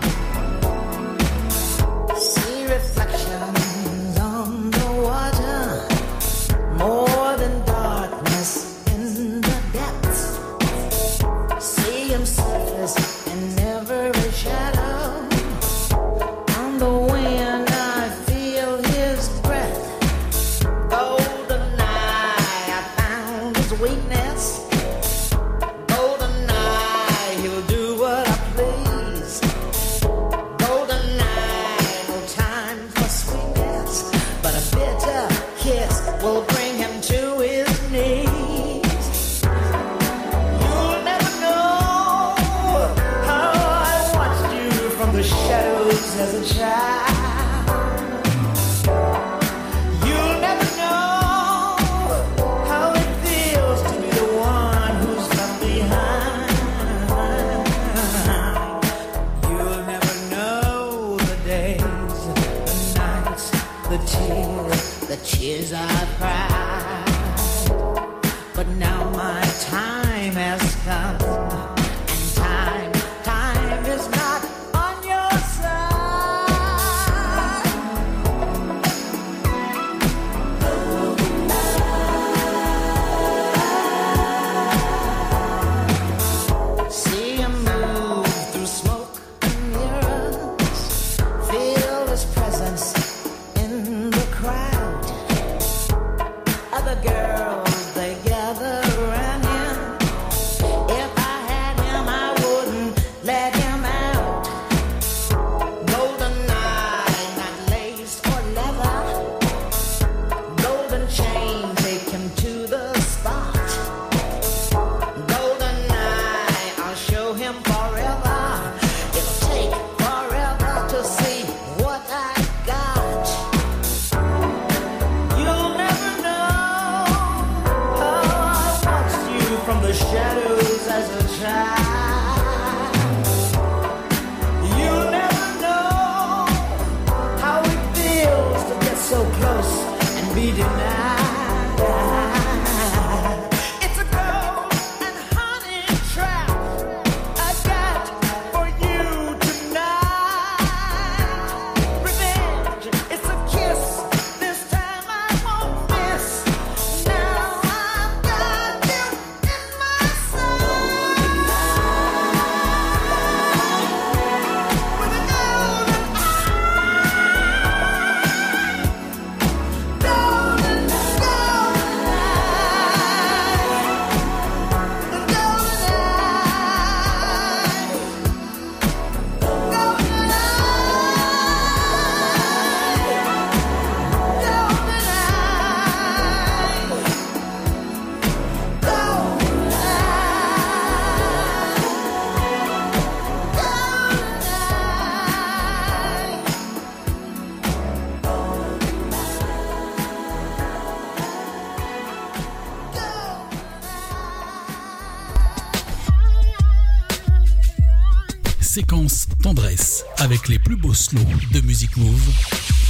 [209.47, 211.21] Tendresse avec les plus beaux slows
[211.53, 212.33] de Music Move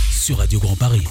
[0.09, 1.05] sur Radio Grand Paris.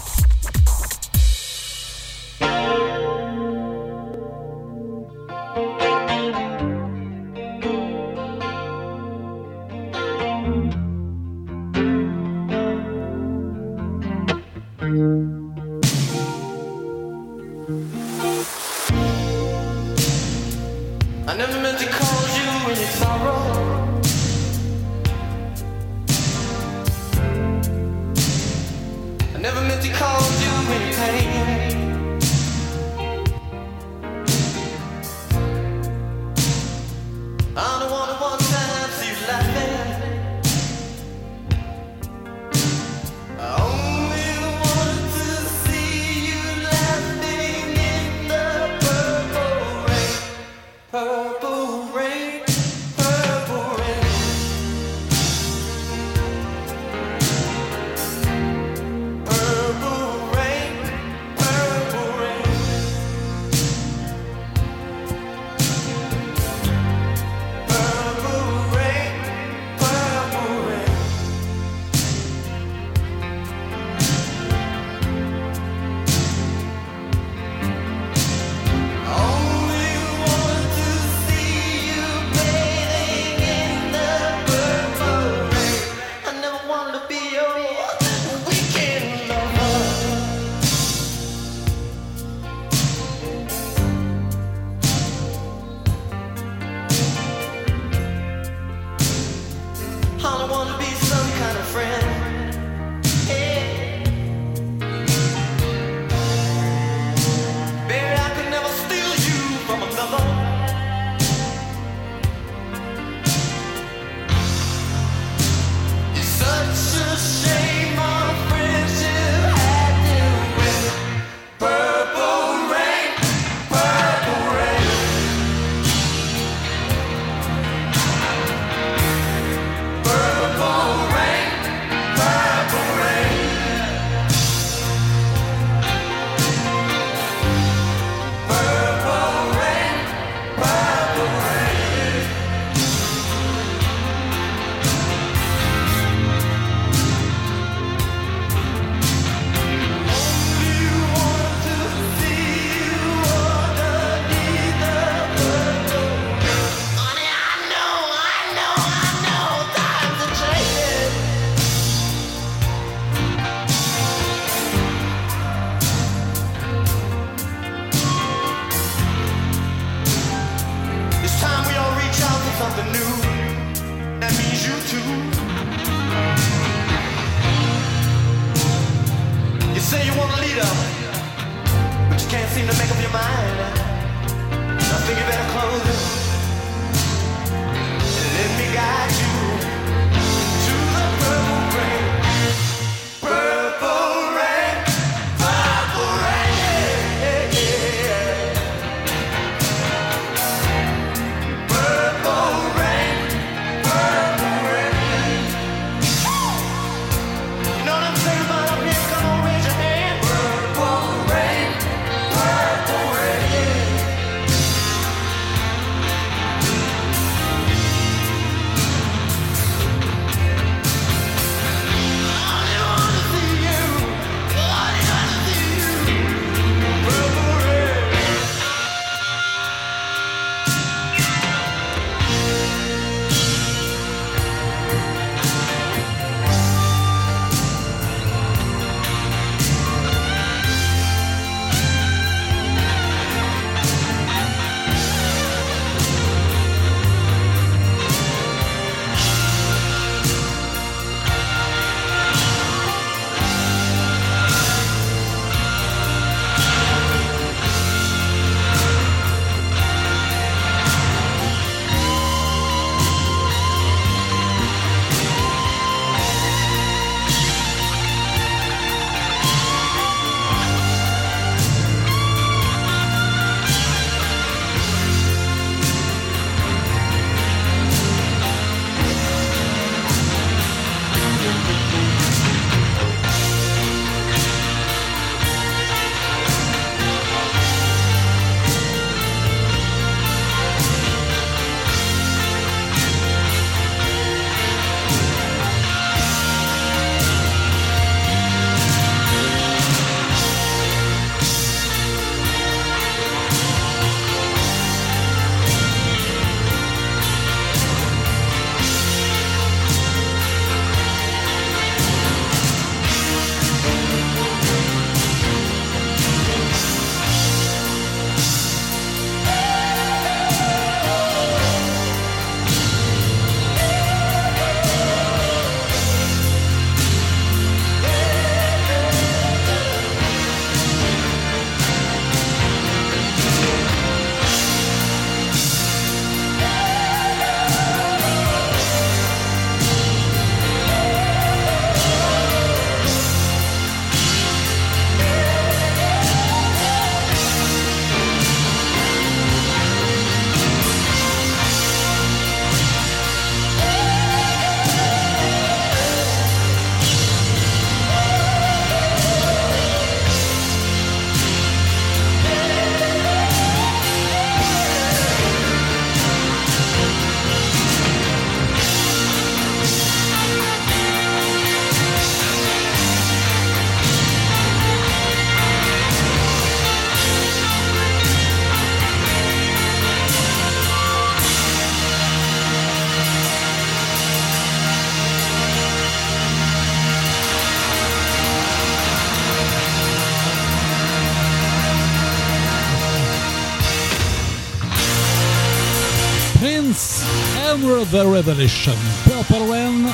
[396.66, 397.22] Prince,
[397.70, 400.10] Elmer the Revelation, Purple Rain,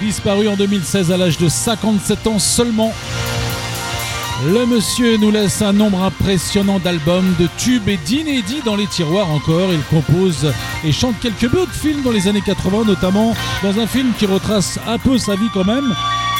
[0.00, 2.90] disparu en 2016 à l'âge de 57 ans seulement.
[4.46, 9.30] Le monsieur nous laisse un nombre impressionnant d'albums, de tubes et d'inédits dans les tiroirs
[9.30, 9.68] encore.
[9.74, 10.50] Il compose
[10.86, 14.24] et chante quelques bouts de films dans les années 80, notamment dans un film qui
[14.24, 15.94] retrace un peu sa vie quand même,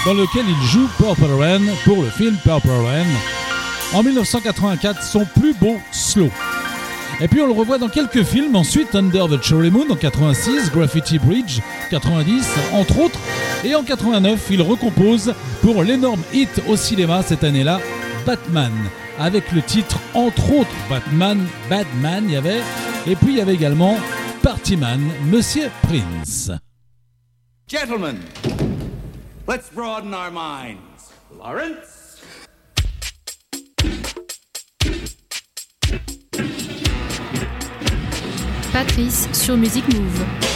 [0.06, 3.04] dans lequel il joue Purple Rain pour le film Purple Rain.
[3.92, 6.30] En 1984, son plus beau slow.
[7.20, 10.72] Et puis on le revoit dans quelques films, ensuite Under the Cherry Moon en 86,
[10.72, 11.60] Graffiti Bridge
[11.90, 13.18] 90 entre autres,
[13.64, 15.32] et en 89 il recompose
[15.62, 17.78] pour l'énorme hit au cinéma cette année-là,
[18.26, 18.72] Batman,
[19.18, 22.60] avec le titre entre autres Batman, Batman il y avait,
[23.06, 23.96] et puis il y avait également
[24.42, 25.00] Partyman,
[25.30, 26.50] Monsieur Prince.
[27.68, 28.18] Gentlemen,
[29.48, 31.12] let's broaden our minds.
[31.38, 32.03] Lawrence?
[38.74, 40.53] Patrice sur Music Move.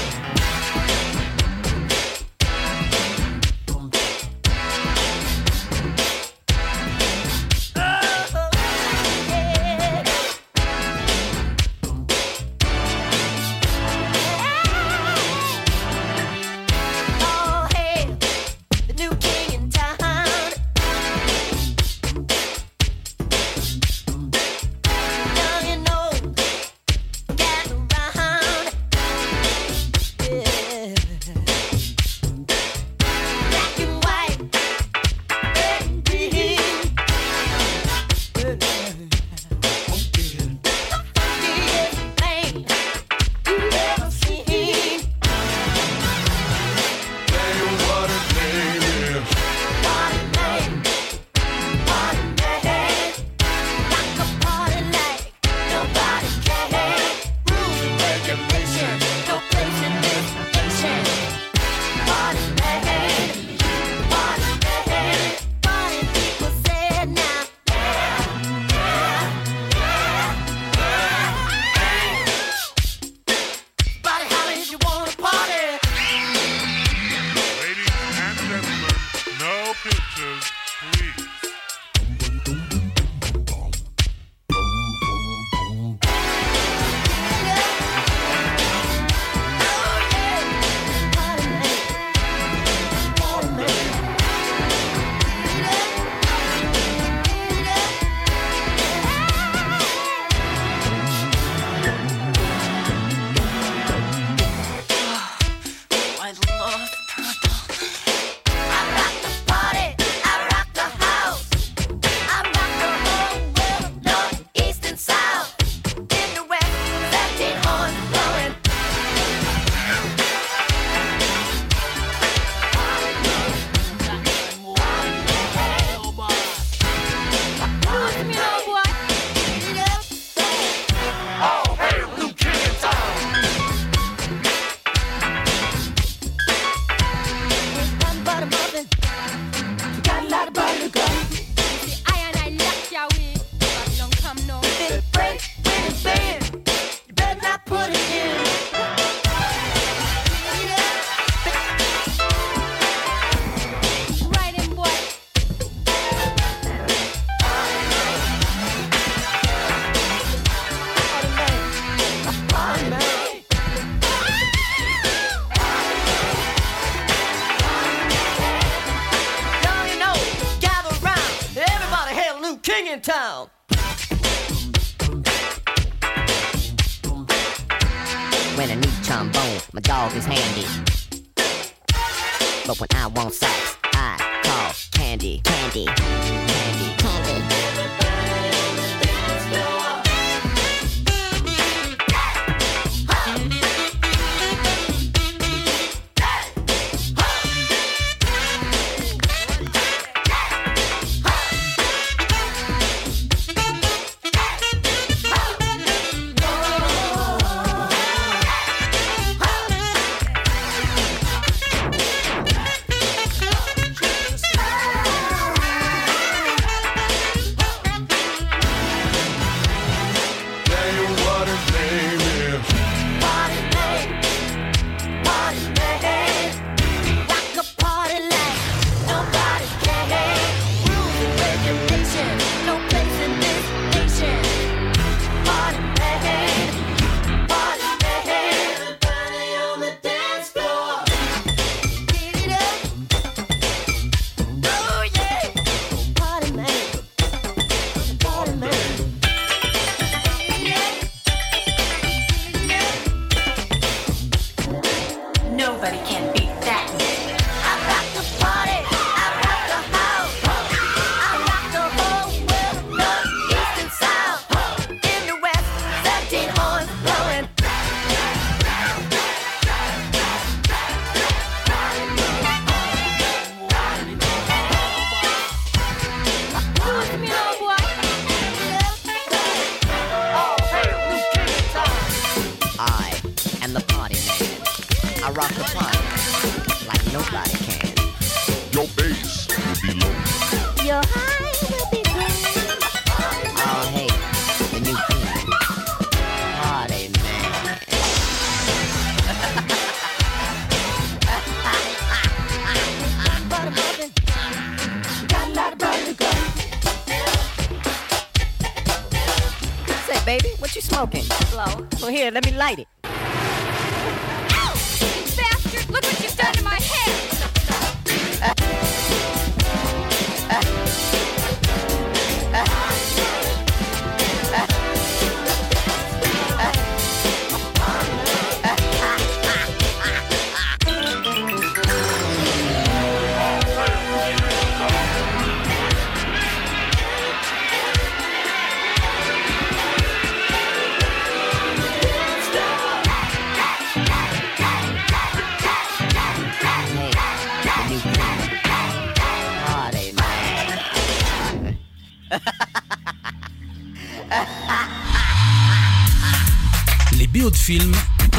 [312.30, 312.97] Let me light it.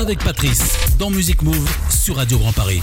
[0.10, 2.82] avec Patrice dans Music Move sur Radio Grand Paris.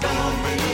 [0.00, 0.69] storm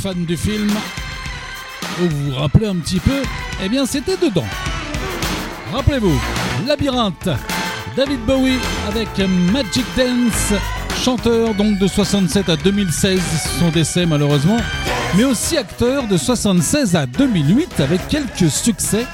[0.00, 0.70] fan du film,
[2.00, 3.22] ou vous vous rappelez un petit peu,
[3.62, 4.46] eh bien c'était dedans.
[5.74, 6.18] Rappelez-vous,
[6.66, 7.28] Labyrinthe,
[7.94, 8.58] David Bowie
[8.88, 9.08] avec
[9.52, 10.58] Magic Dance,
[11.04, 13.20] chanteur donc de 67 à 2016,
[13.58, 14.56] son décès malheureusement,
[15.18, 19.04] mais aussi acteur de 76 à 2008 avec quelques succès.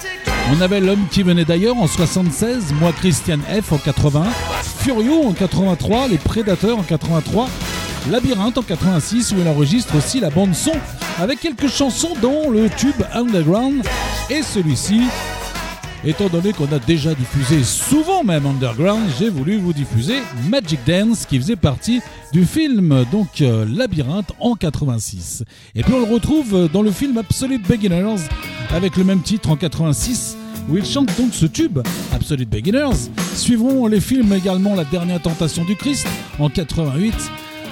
[0.52, 4.22] On avait l'homme qui venait d'ailleurs en 76, moi Christian F en 81,
[4.62, 7.48] Furio en 83, Les Prédateurs en 83,
[8.10, 10.72] Labyrinthe en 86 où elle enregistre aussi la bande son
[11.18, 13.82] avec quelques chansons dont le tube Underground
[14.30, 15.02] et celui-ci.
[16.04, 20.18] Étant donné qu'on a déjà diffusé souvent même Underground, j'ai voulu vous diffuser
[20.48, 22.00] Magic Dance qui faisait partie
[22.32, 25.42] du film donc euh, Labyrinthe en 86.
[25.74, 28.22] Et puis on le retrouve dans le film Absolute Beginners
[28.70, 30.36] avec le même titre en 86
[30.68, 31.80] où il chante donc ce tube
[32.12, 33.10] Absolute Beginners.
[33.34, 36.06] Suivront les films également La dernière tentation du Christ
[36.38, 37.12] en 88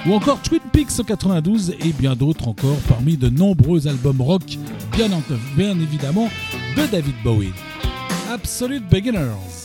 [0.07, 4.57] ou encore Twin Peaks en 92 et bien d'autres encore parmi de nombreux albums rock,
[4.95, 5.21] bien, en-
[5.57, 6.29] bien évidemment
[6.77, 7.53] de David Bowie.
[8.31, 9.64] Absolute Beginners.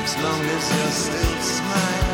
[0.00, 2.07] As long as you're still smiling.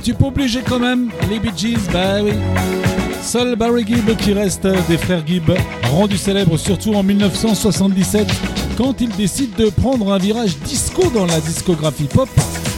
[0.00, 1.10] Petit peu obligé quand même.
[1.28, 2.32] Les Bee bah oui.
[3.22, 5.50] Seul Barry Gibb qui reste des frères Gibb,
[5.90, 8.26] rendu célèbre surtout en 1977
[8.78, 12.30] quand il décide de prendre un virage disco dans la discographie pop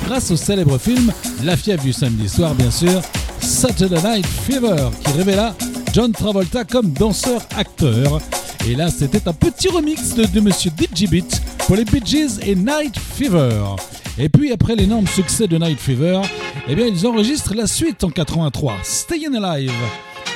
[0.04, 1.12] grâce au célèbre film
[1.44, 3.00] La fièvre du samedi soir bien sûr,
[3.40, 5.54] Saturday Night Fever qui révéla
[5.92, 8.20] John Travolta comme danseur-acteur.
[8.68, 11.28] Et là c'était un petit remix de, Monsieur Digibit
[11.66, 12.02] pour les Bee
[12.42, 13.76] et Night Fever.
[14.18, 16.20] Et puis après l'énorme succès de Night Fever,
[16.68, 19.72] eh bien ils enregistrent la suite en 83, Stayin' Alive.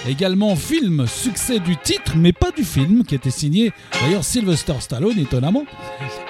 [0.09, 5.19] Également film, succès du titre, mais pas du film, qui était signé d'ailleurs Sylvester Stallone,
[5.19, 5.65] étonnamment.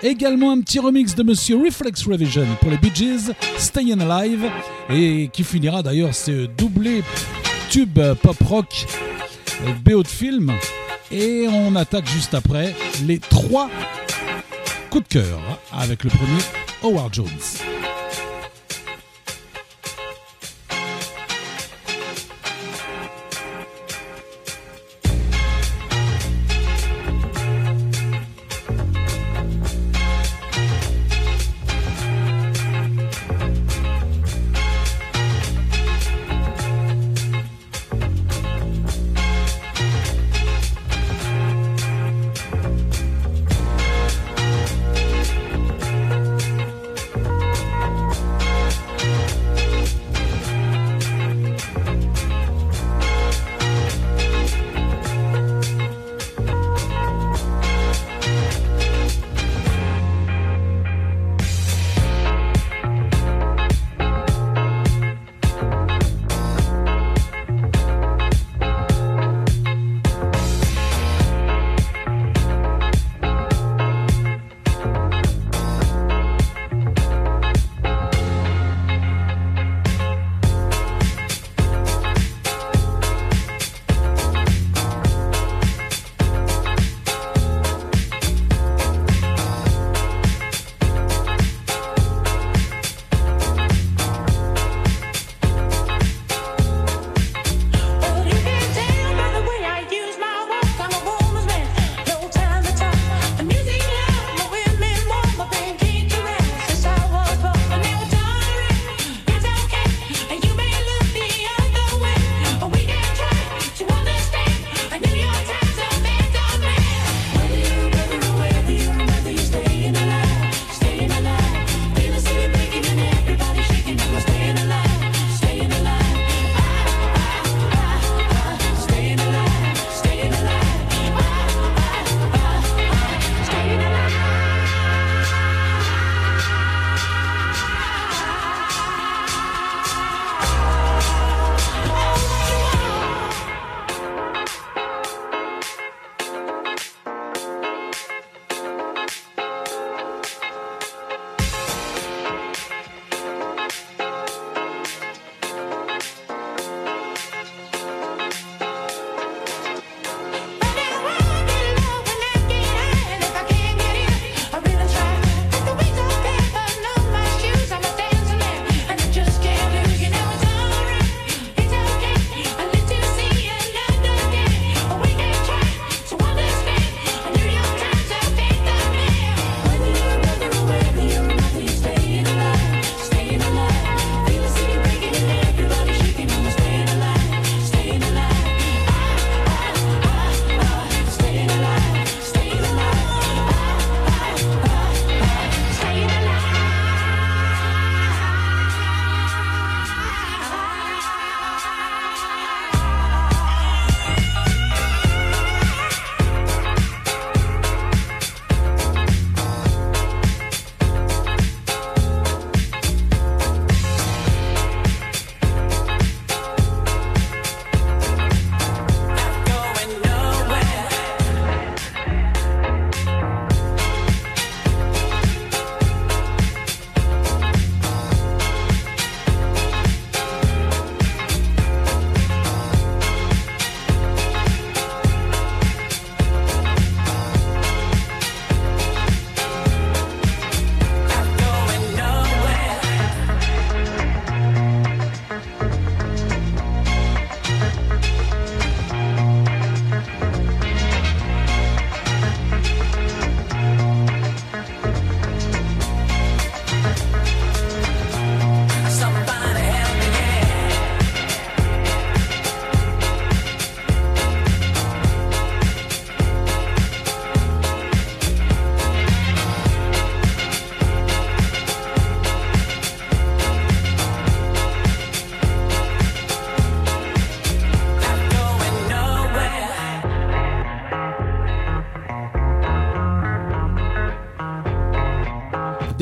[0.02, 4.46] Également un petit remix de Monsieur Reflex Revision pour les Bee Gees, Stayin' Alive,
[4.90, 7.04] et qui finira d'ailleurs ce doublé
[7.70, 8.86] tube pop rock
[9.66, 10.52] euh, BO de film.
[11.12, 12.74] Et on attaque juste après
[13.06, 13.70] les trois
[14.90, 15.40] coups de cœur,
[15.72, 17.95] avec le premier Howard Jones.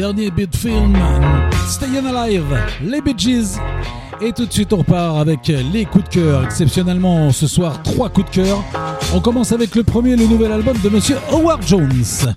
[0.04, 0.98] Dernier beat film,
[1.66, 2.44] Stayin' Alive,
[2.82, 3.58] les Bee Gees.
[4.20, 6.44] Et tout de suite, on repart avec les coups de cœur.
[6.44, 8.62] Exceptionnellement, ce soir, trois coups de cœur.
[9.14, 12.34] On commence avec le premier, le nouvel album de Monsieur Howard Jones.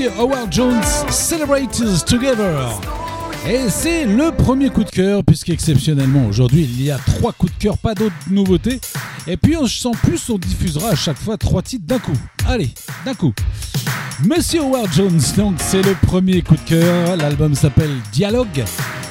[0.00, 2.80] Monsieur Howard Jones, Celebrators Together.
[3.46, 7.58] Et c'est le premier coup de cœur, puisqu'exceptionnellement aujourd'hui il y a trois coups de
[7.58, 8.80] cœur, pas d'autres nouveautés.
[9.26, 12.16] Et puis sent plus, on diffusera à chaque fois trois titres d'un coup.
[12.48, 12.70] Allez,
[13.04, 13.34] d'un coup.
[14.24, 17.16] Monsieur Howard Jones, donc c'est le premier coup de cœur.
[17.18, 18.64] L'album s'appelle Dialogue.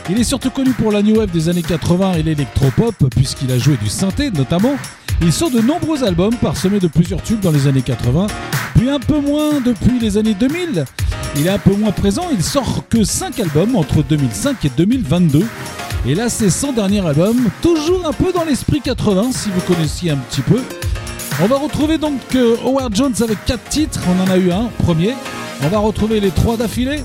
[0.09, 3.59] Il est surtout connu pour la new wave des années 80 et l'électropop, puisqu'il a
[3.59, 4.73] joué du synthé notamment.
[5.21, 8.25] Il sort de nombreux albums parsemés de plusieurs tubes dans les années 80,
[8.75, 10.85] puis un peu moins depuis les années 2000.
[11.35, 15.45] Il est un peu moins présent, il sort que 5 albums entre 2005 et 2022.
[16.07, 20.11] Et là, c'est son dernier album, toujours un peu dans l'esprit 80, si vous connaissiez
[20.11, 20.61] un petit peu.
[21.41, 24.69] On va retrouver donc euh, Howard Jones avec 4 titres, on en a eu un,
[24.83, 25.13] premier.
[25.63, 27.01] On va retrouver les trois d'affilée.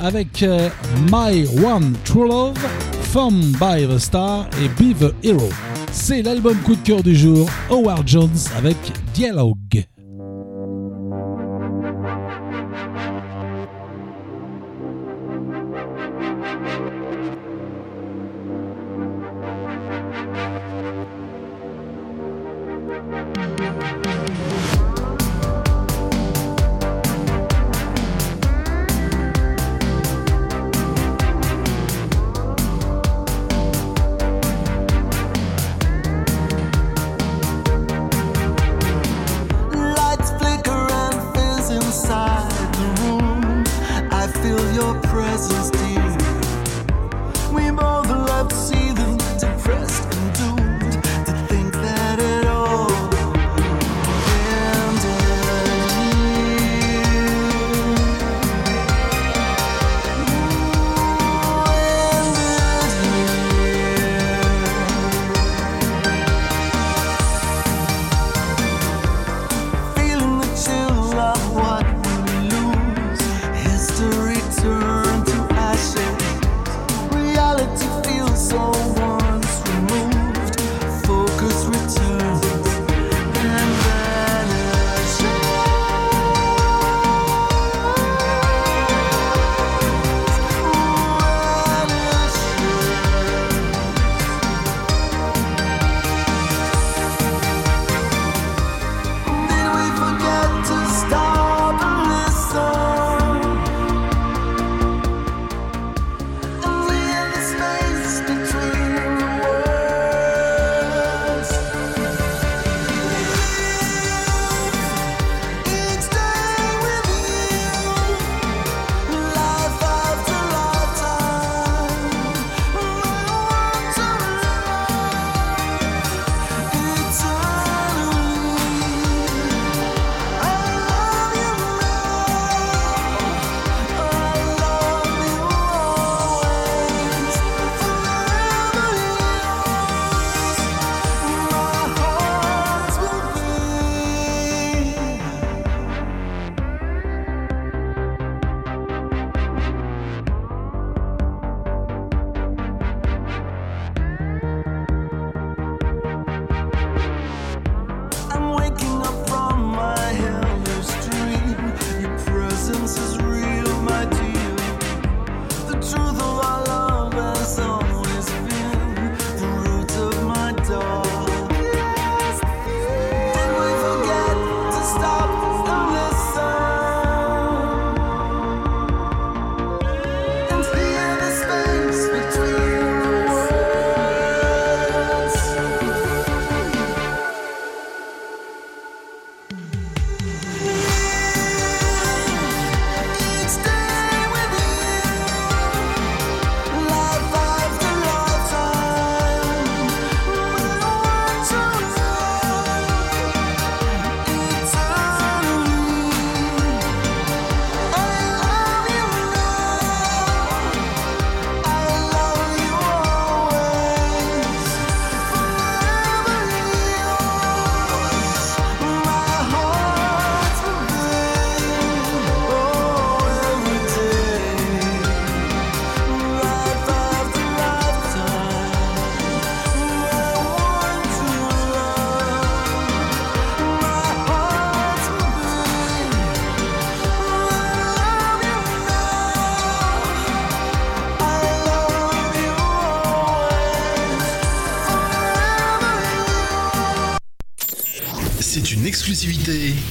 [0.00, 0.68] avec euh,
[1.12, 2.58] My One True Love,
[3.02, 5.48] Formed by the Star et Be the Hero.
[5.92, 8.76] C'est l'album coup de cœur du jour, Howard Jones avec
[9.14, 9.86] Dialogue.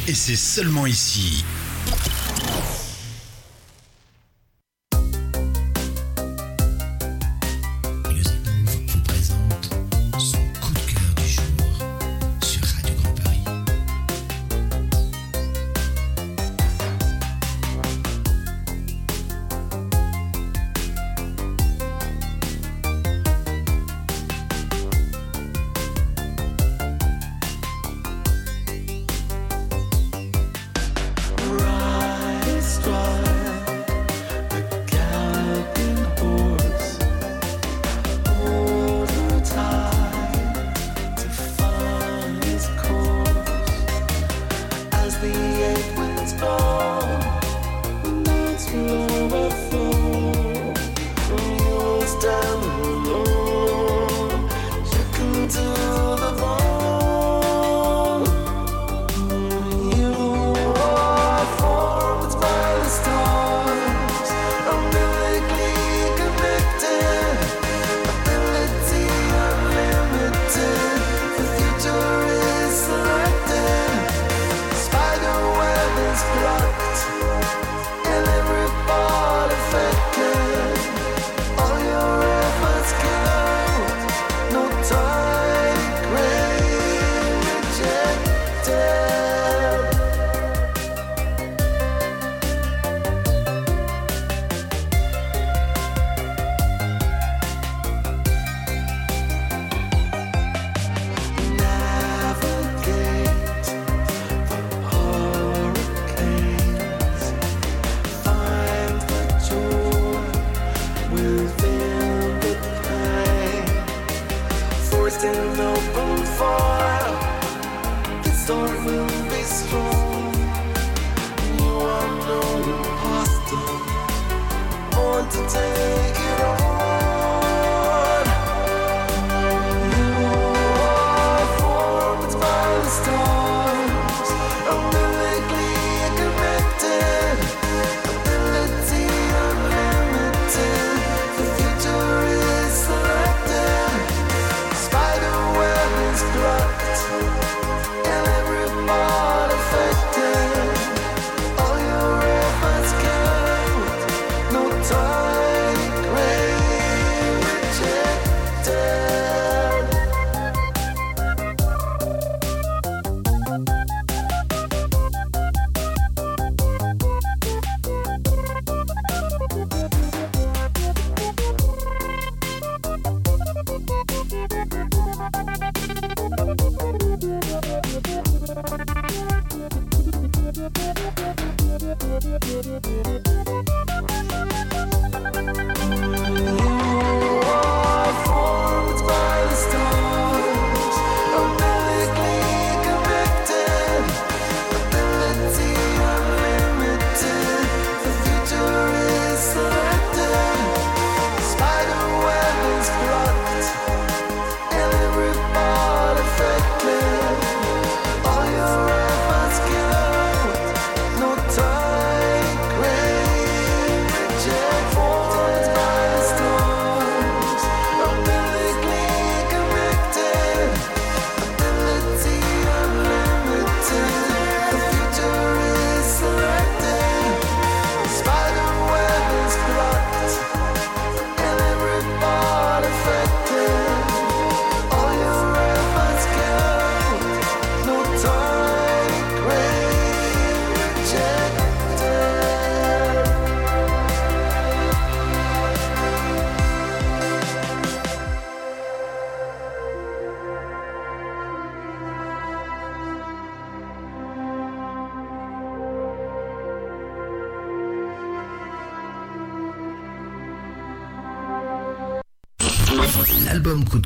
[0.07, 1.43] Et c'est seulement ici.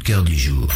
[0.03, 0.70] Cœur du jour.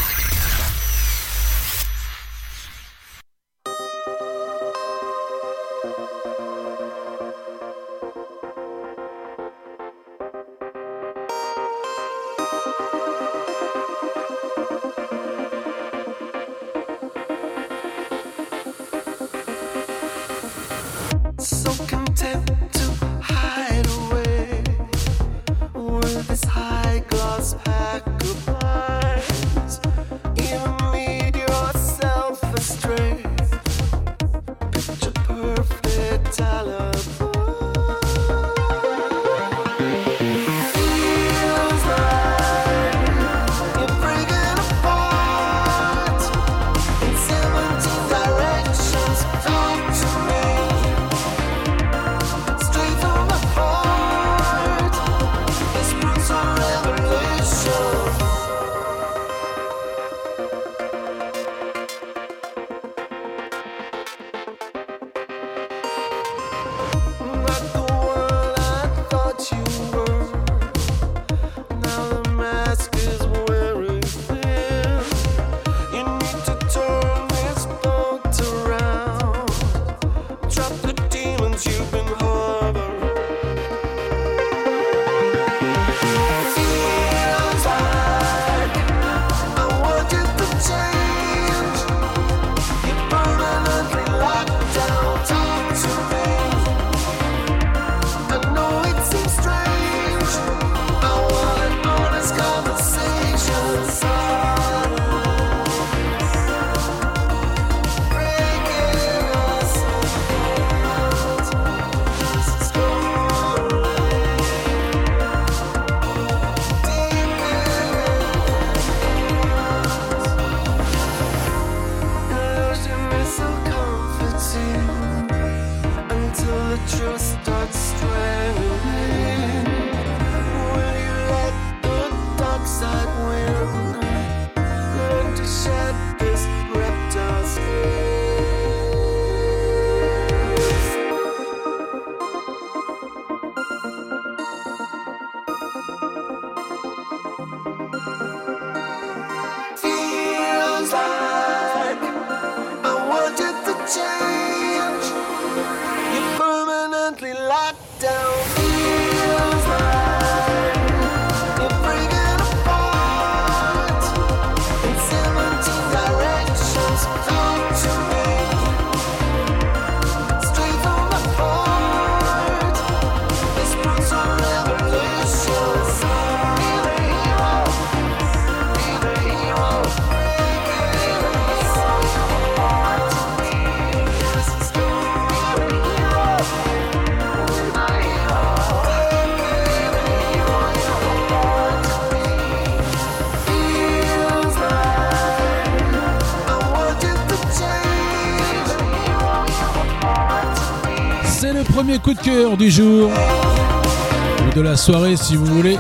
[202.26, 205.78] Cœur du jour, ou de la soirée si vous voulez.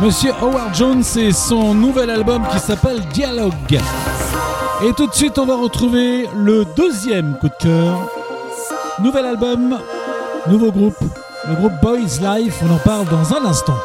[0.00, 3.80] Monsieur Howard Jones et son nouvel album qui s'appelle Dialogue.
[4.84, 7.98] Et tout de suite, on va retrouver le deuxième coup de cœur.
[9.02, 9.76] Nouvel album,
[10.48, 10.98] nouveau groupe,
[11.48, 12.60] le groupe Boys Life.
[12.62, 13.76] On en parle dans un instant.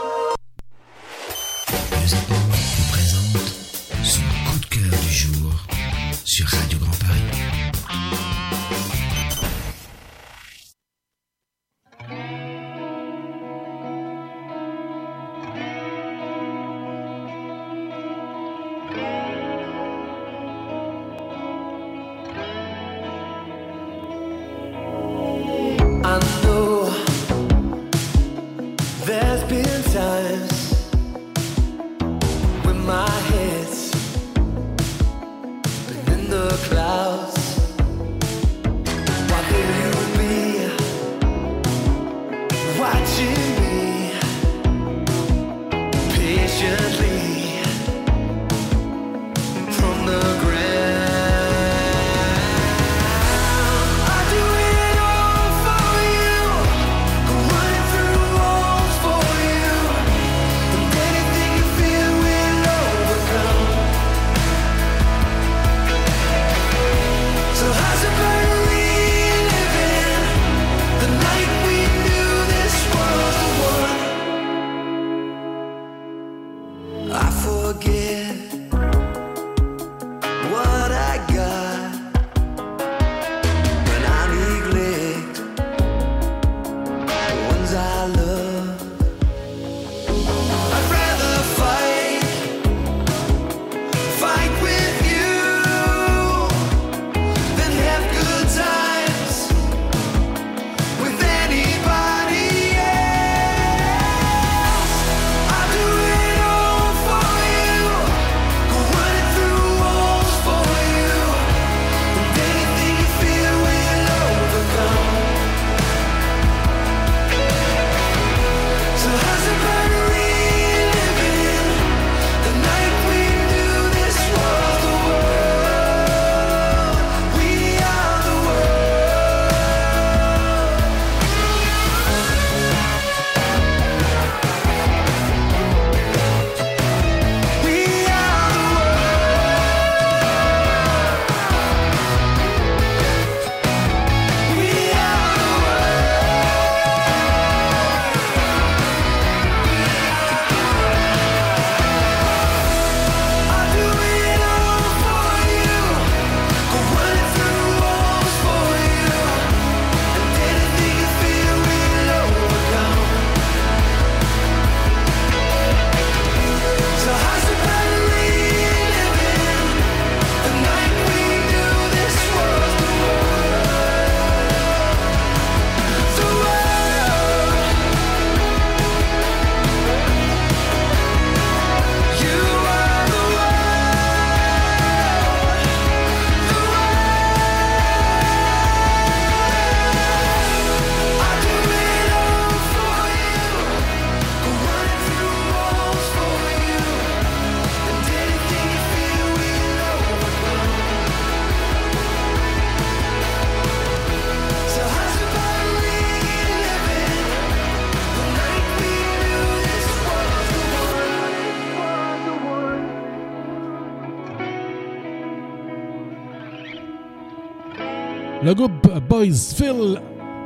[218.51, 220.01] le groupe Boysfield,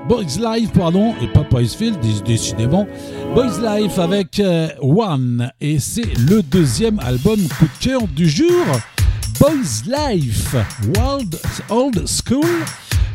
[0.07, 2.85] Boys Life, pardon, et pas Boysfield, décidément,
[3.33, 8.63] Boys Life avec euh, One, et c'est le deuxième album coup de cœur du jour,
[9.39, 10.55] Boys Life,
[10.95, 12.45] World Old School.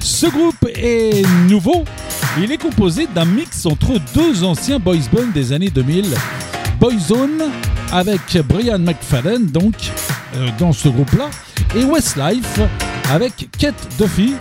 [0.00, 1.84] Ce groupe est nouveau,
[2.42, 6.06] il est composé d'un mix entre deux anciens boys bands des années 2000,
[6.80, 7.44] Boyzone
[7.92, 9.74] avec Brian McFadden, donc,
[10.34, 11.30] euh, dans ce groupe-là,
[11.76, 12.58] et Westlife
[13.08, 14.34] avec Kate Duffy.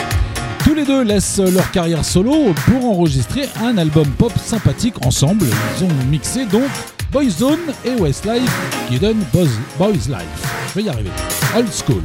[0.64, 5.46] Tous les deux laissent leur carrière solo pour enregistrer un album pop sympathique ensemble.
[5.78, 6.70] Ils ont mixé donc
[7.12, 8.52] Boyzone et Westlife
[8.88, 10.70] qui donne Boys, Life.
[10.70, 11.10] Je vais y arriver.
[11.58, 12.04] Old School.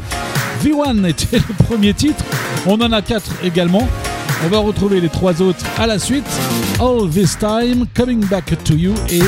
[0.62, 2.24] V1 était le premier titre.
[2.66, 3.86] On en a quatre également.
[4.44, 6.26] On va retrouver les trois autres à la suite.
[6.80, 9.22] All This Time, Coming Back to You et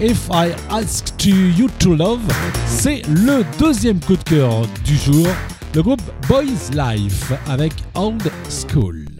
[0.00, 2.20] If I Asked You to Love.
[2.66, 5.26] C'est le deuxième coup de cœur du jour
[5.74, 9.17] le groupe Boys Life avec Old School.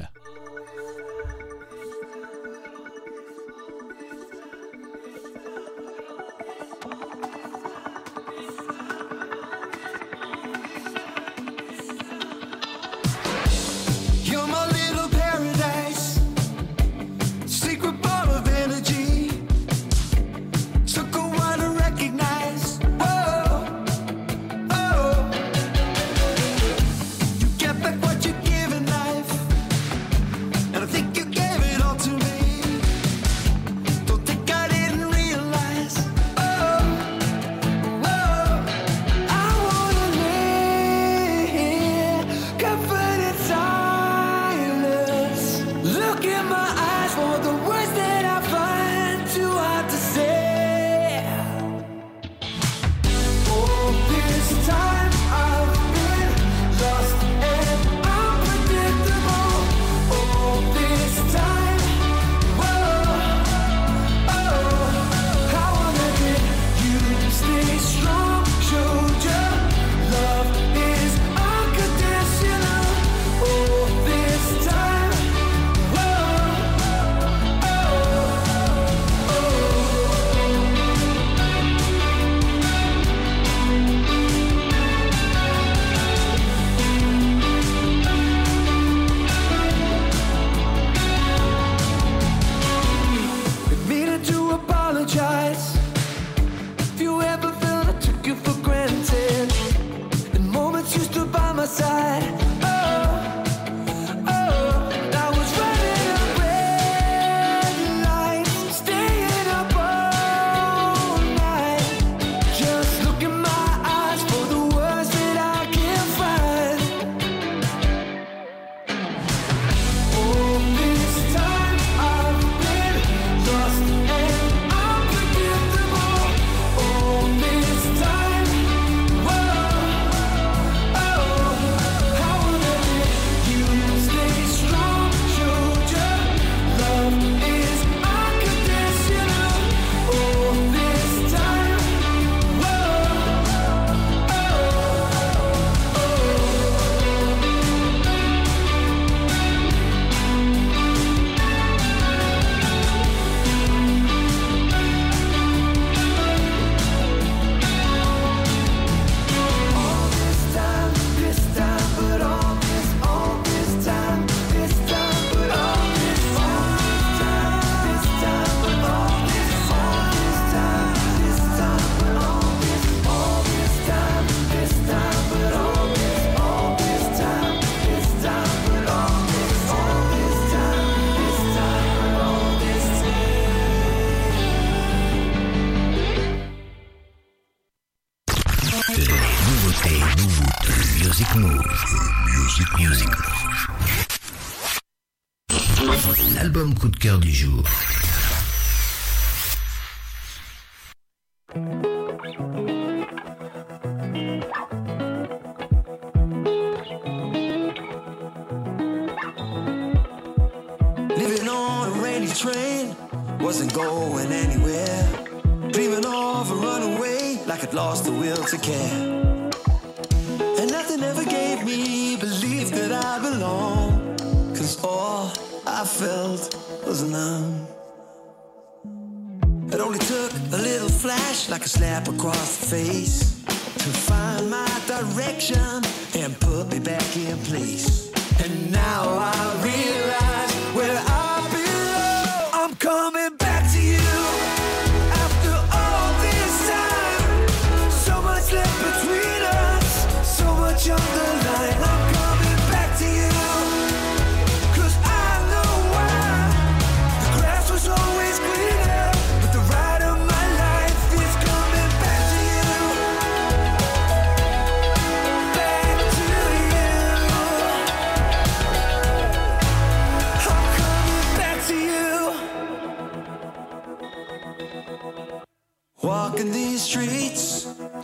[197.17, 197.65] du jour.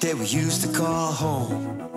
[0.04, 1.93] that we used to call home.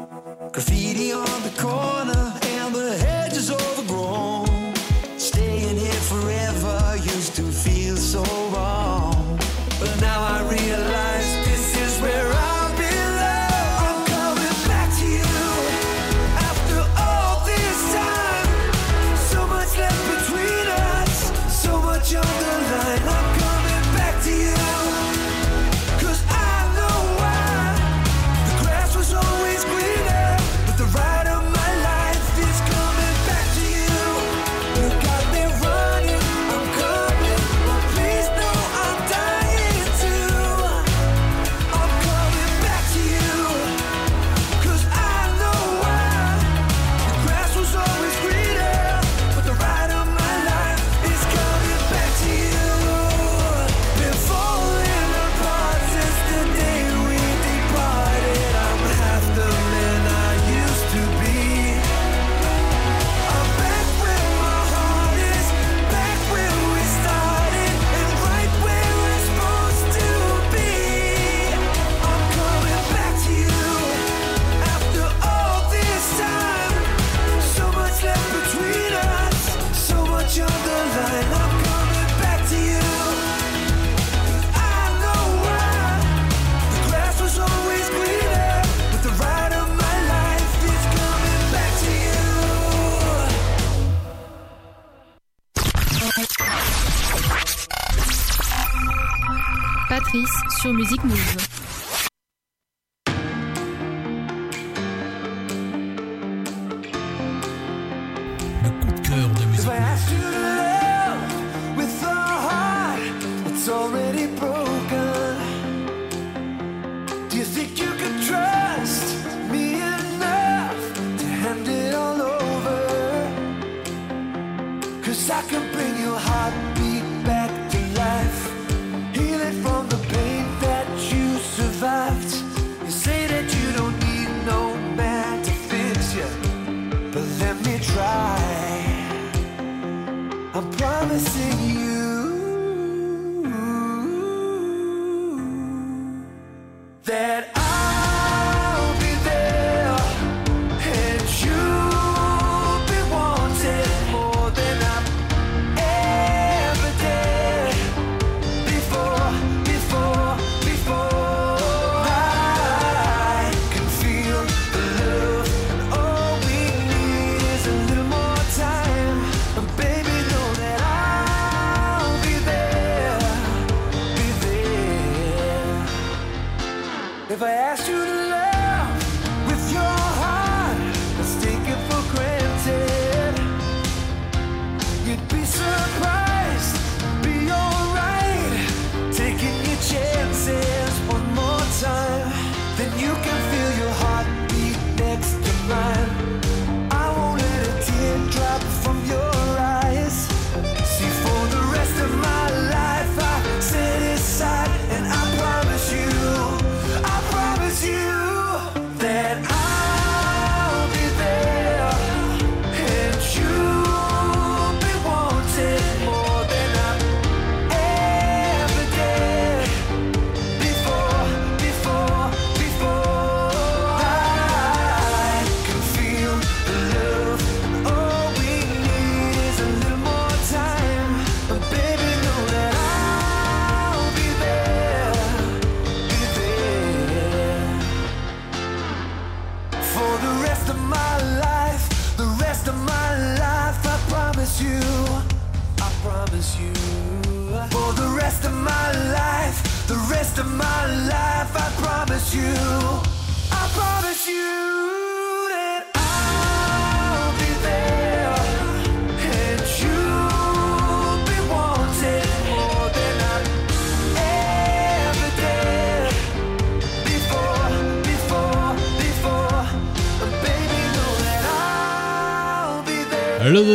[101.04, 101.37] Music News.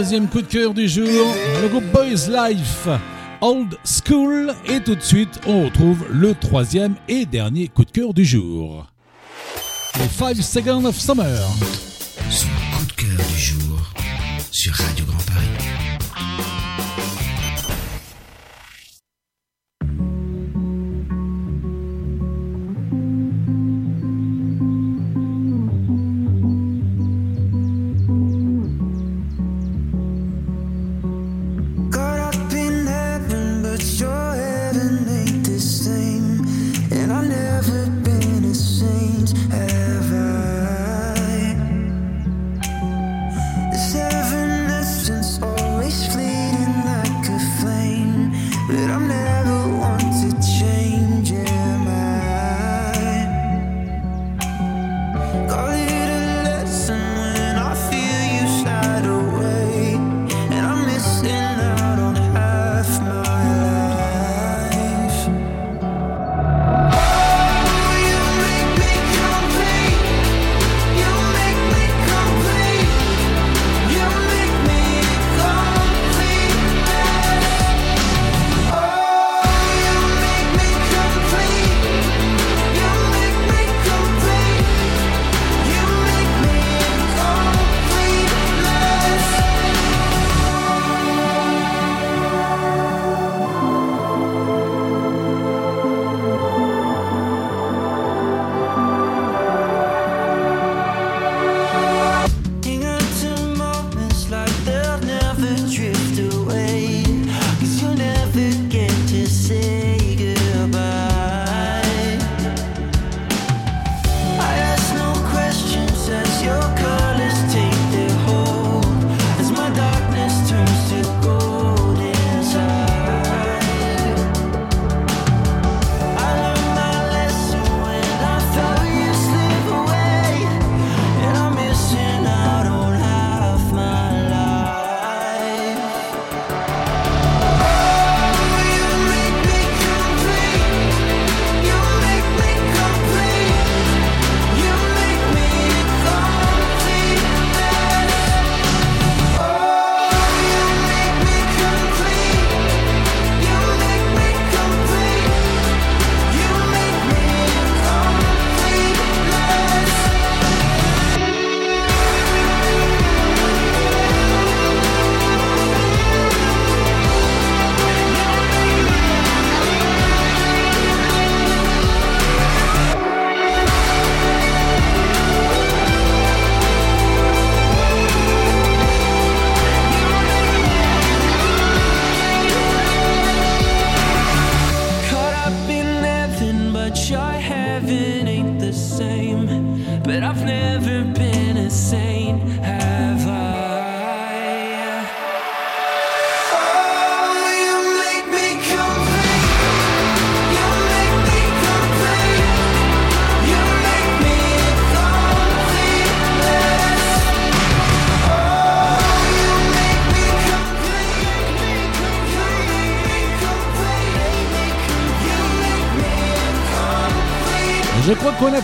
[0.02, 1.06] deuxième coup de cœur du jour,
[1.62, 2.88] le groupe Boys Life,
[3.40, 4.52] Old School.
[4.66, 8.88] Et tout de suite, on retrouve le troisième et dernier coup de cœur du jour.
[10.00, 11.91] Les 5 Seconds of Summer.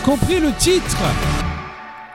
[0.03, 0.97] compris le titre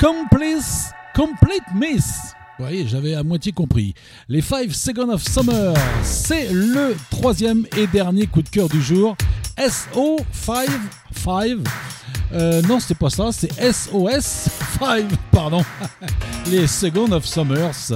[0.00, 2.32] Complice, Complete Miss.
[2.58, 3.94] Vous voyez, j'avais à moitié compris.
[4.28, 9.16] Les 5 Seconds of Summer, c'est le troisième et dernier coup de cœur du jour.
[9.58, 11.58] SO55.
[12.32, 15.62] Euh, non, c'est pas ça, c'est SOS5, pardon.
[16.50, 17.92] Les Seconds of Summers.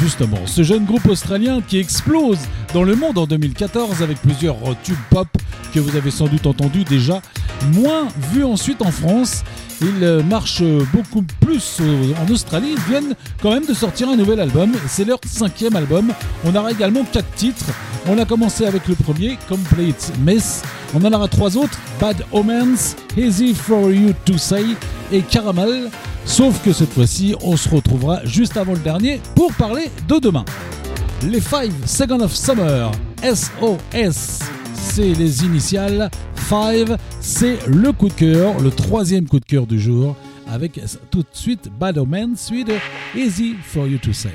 [0.00, 2.38] Justement, ce jeune groupe australien qui explose
[2.72, 5.26] dans le monde en 2014 avec plusieurs tubes pop
[5.74, 7.20] que vous avez sans doute entendu déjà
[7.74, 9.42] moins vu ensuite en France.
[9.80, 10.62] Ils euh, marchent
[10.92, 12.74] beaucoup plus euh, en Australie.
[12.76, 14.72] Ils viennent quand même de sortir un nouvel album.
[14.88, 16.12] C'est leur cinquième album.
[16.44, 17.66] On aura également quatre titres.
[18.06, 20.62] On a commencé avec le premier, Complete Mess.
[20.94, 24.64] On en aura trois autres, Bad Omens, Easy for You to Say
[25.12, 25.90] et Caramel.
[26.24, 30.44] Sauf que cette fois-ci, on se retrouvera juste avant le dernier pour parler de demain.
[31.22, 36.10] Les 5 Seconds of Summer, SOS c'est les initiales.
[36.34, 40.16] Five, c'est le coup de cœur, le troisième coup de cœur du jour,
[40.46, 42.34] avec tout de suite Bad Omen,
[43.14, 44.30] Easy for You to Say.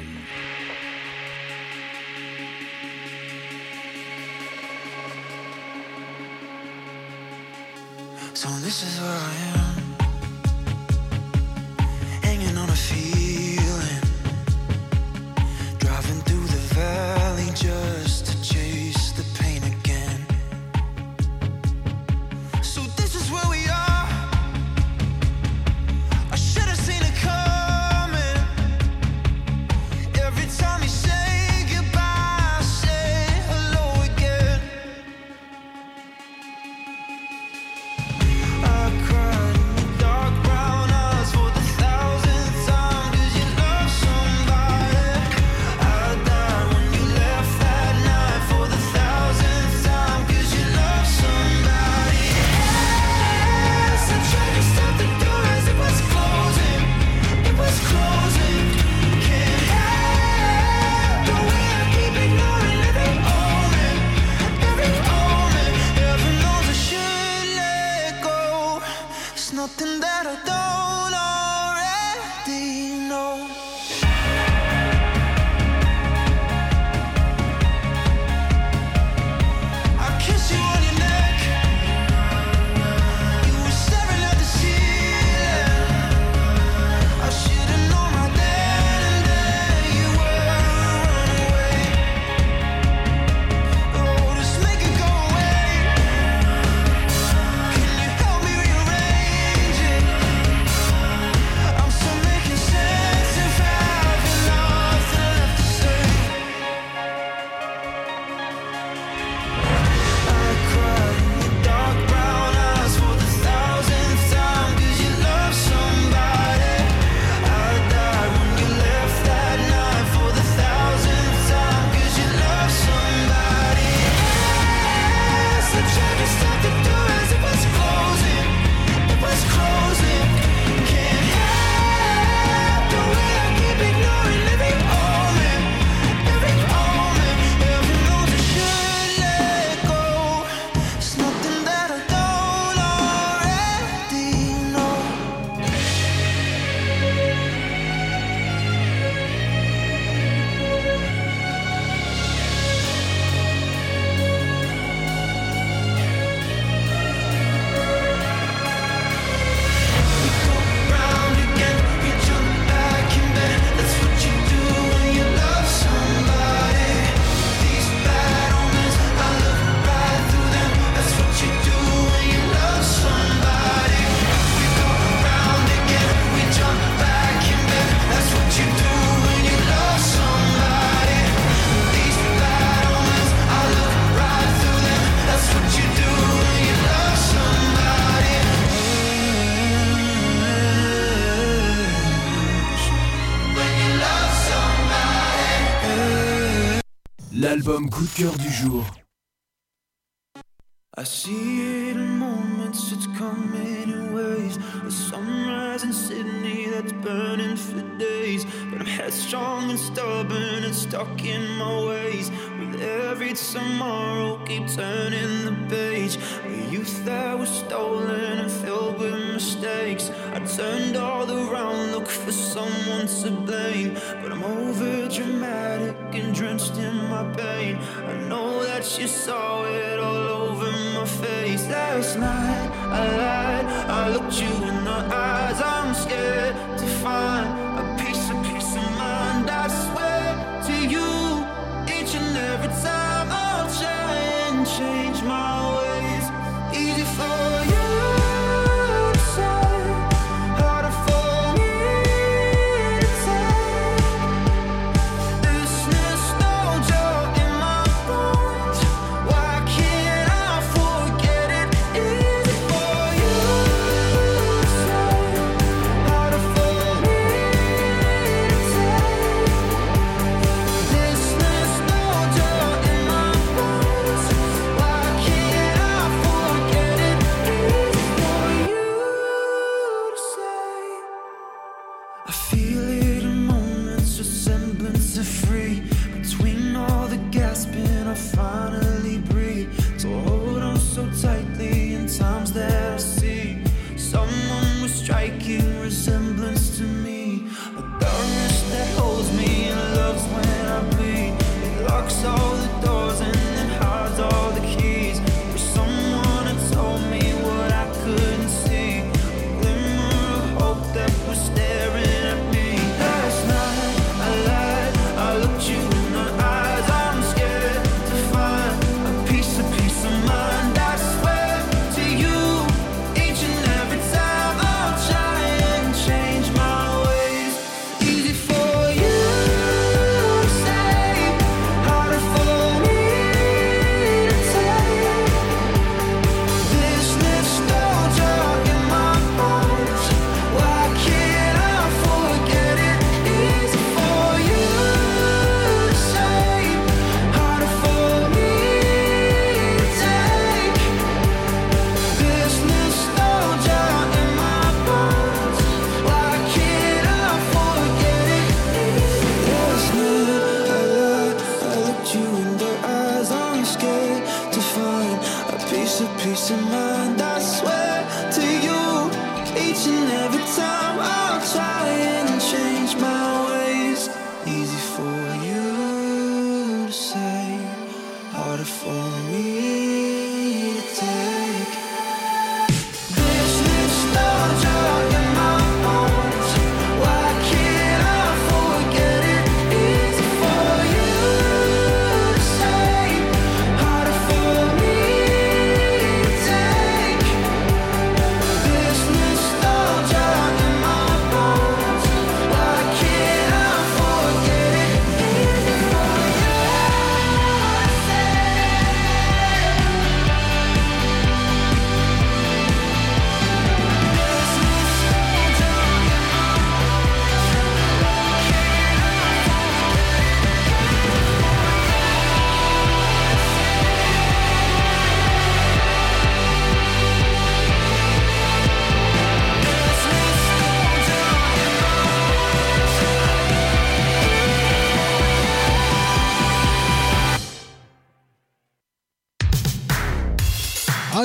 [197.65, 198.92] L'album coup de cœur du jour.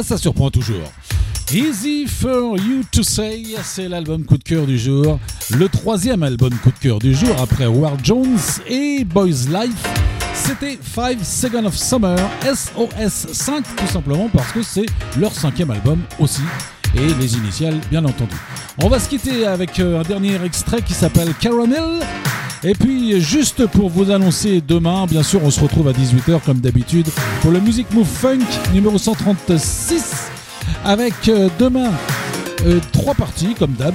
[0.08, 0.90] Ça surprend toujours.
[1.52, 5.20] Easy for You to Say, c'est l'album coup de cœur du jour.
[5.54, 9.84] Le troisième album coup de cœur du jour après War Jones et Boys Life.
[10.32, 14.86] C'était 5 Seconds of Summer, SOS 5 tout simplement parce que c'est
[15.18, 16.42] leur cinquième album aussi.
[16.94, 18.34] Et les initiales bien entendu.
[18.82, 22.00] On va se quitter avec euh, un dernier extrait qui s'appelle Caramel.
[22.64, 26.58] Et puis, juste pour vous annoncer demain, bien sûr, on se retrouve à 18h comme
[26.58, 27.06] d'habitude
[27.40, 28.40] pour le Music Move Funk
[28.72, 30.30] numéro 136
[30.84, 31.92] avec euh, demain
[32.66, 33.94] euh, trois parties comme d'hab.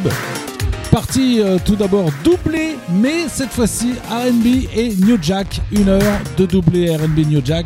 [0.92, 5.60] Partie euh, tout d'abord doublée, mais cette fois-ci RB et New Jack.
[5.72, 7.66] Une heure de doublé RB New Jack.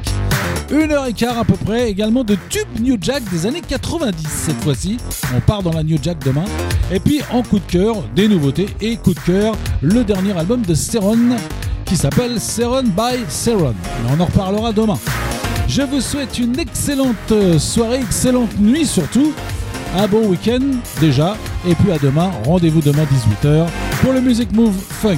[0.70, 4.28] Une heure et quart à peu près également de tube New Jack des années 90
[4.28, 4.98] cette fois-ci.
[5.36, 6.44] On part dans la New Jack demain.
[6.92, 10.62] Et puis en coup de cœur, des nouveautés et coup de cœur, le dernier album
[10.64, 11.38] de Seron
[11.86, 13.76] qui s'appelle Seron by Seron.
[14.10, 15.00] On en reparlera demain.
[15.70, 19.34] Je vous souhaite une excellente euh, soirée, excellente nuit surtout.
[19.96, 20.60] Un bon week-end
[21.00, 21.38] déjà.
[21.66, 23.68] Et puis à demain, rendez-vous demain 18h
[24.02, 25.18] pour le Music Move Funk.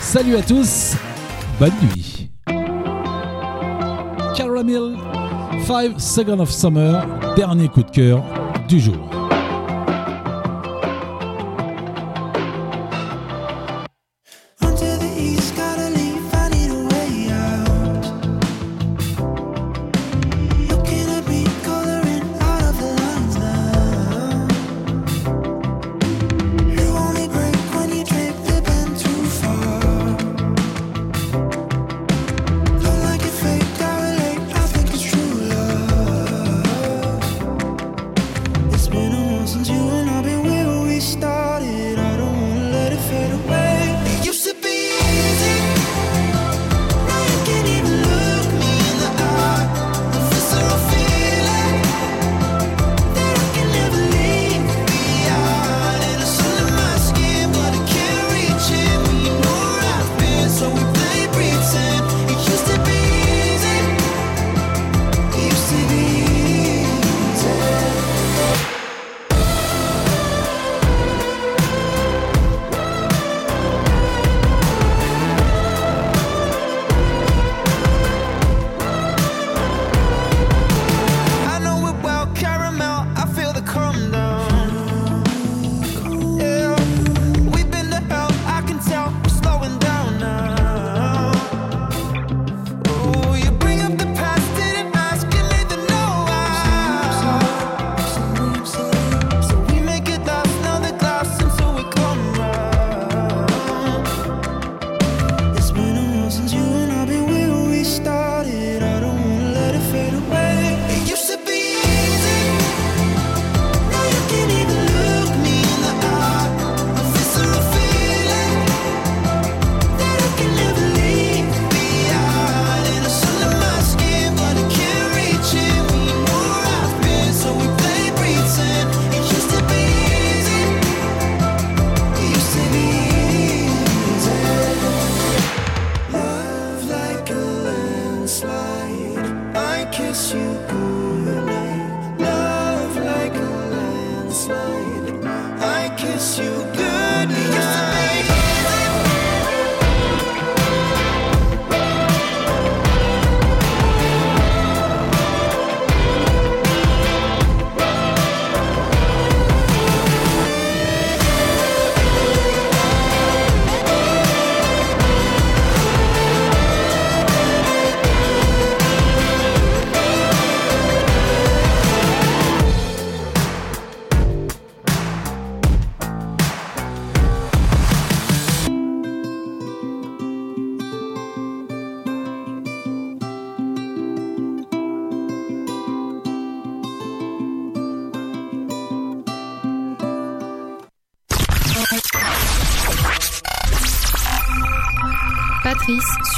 [0.00, 0.94] Salut à tous,
[1.58, 2.21] bonne nuit.
[4.62, 4.96] Caramel,
[5.66, 8.22] 5 Seconds of Summer, dernier coup de cœur
[8.68, 9.11] du jour.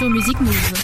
[0.09, 0.84] Musique Move.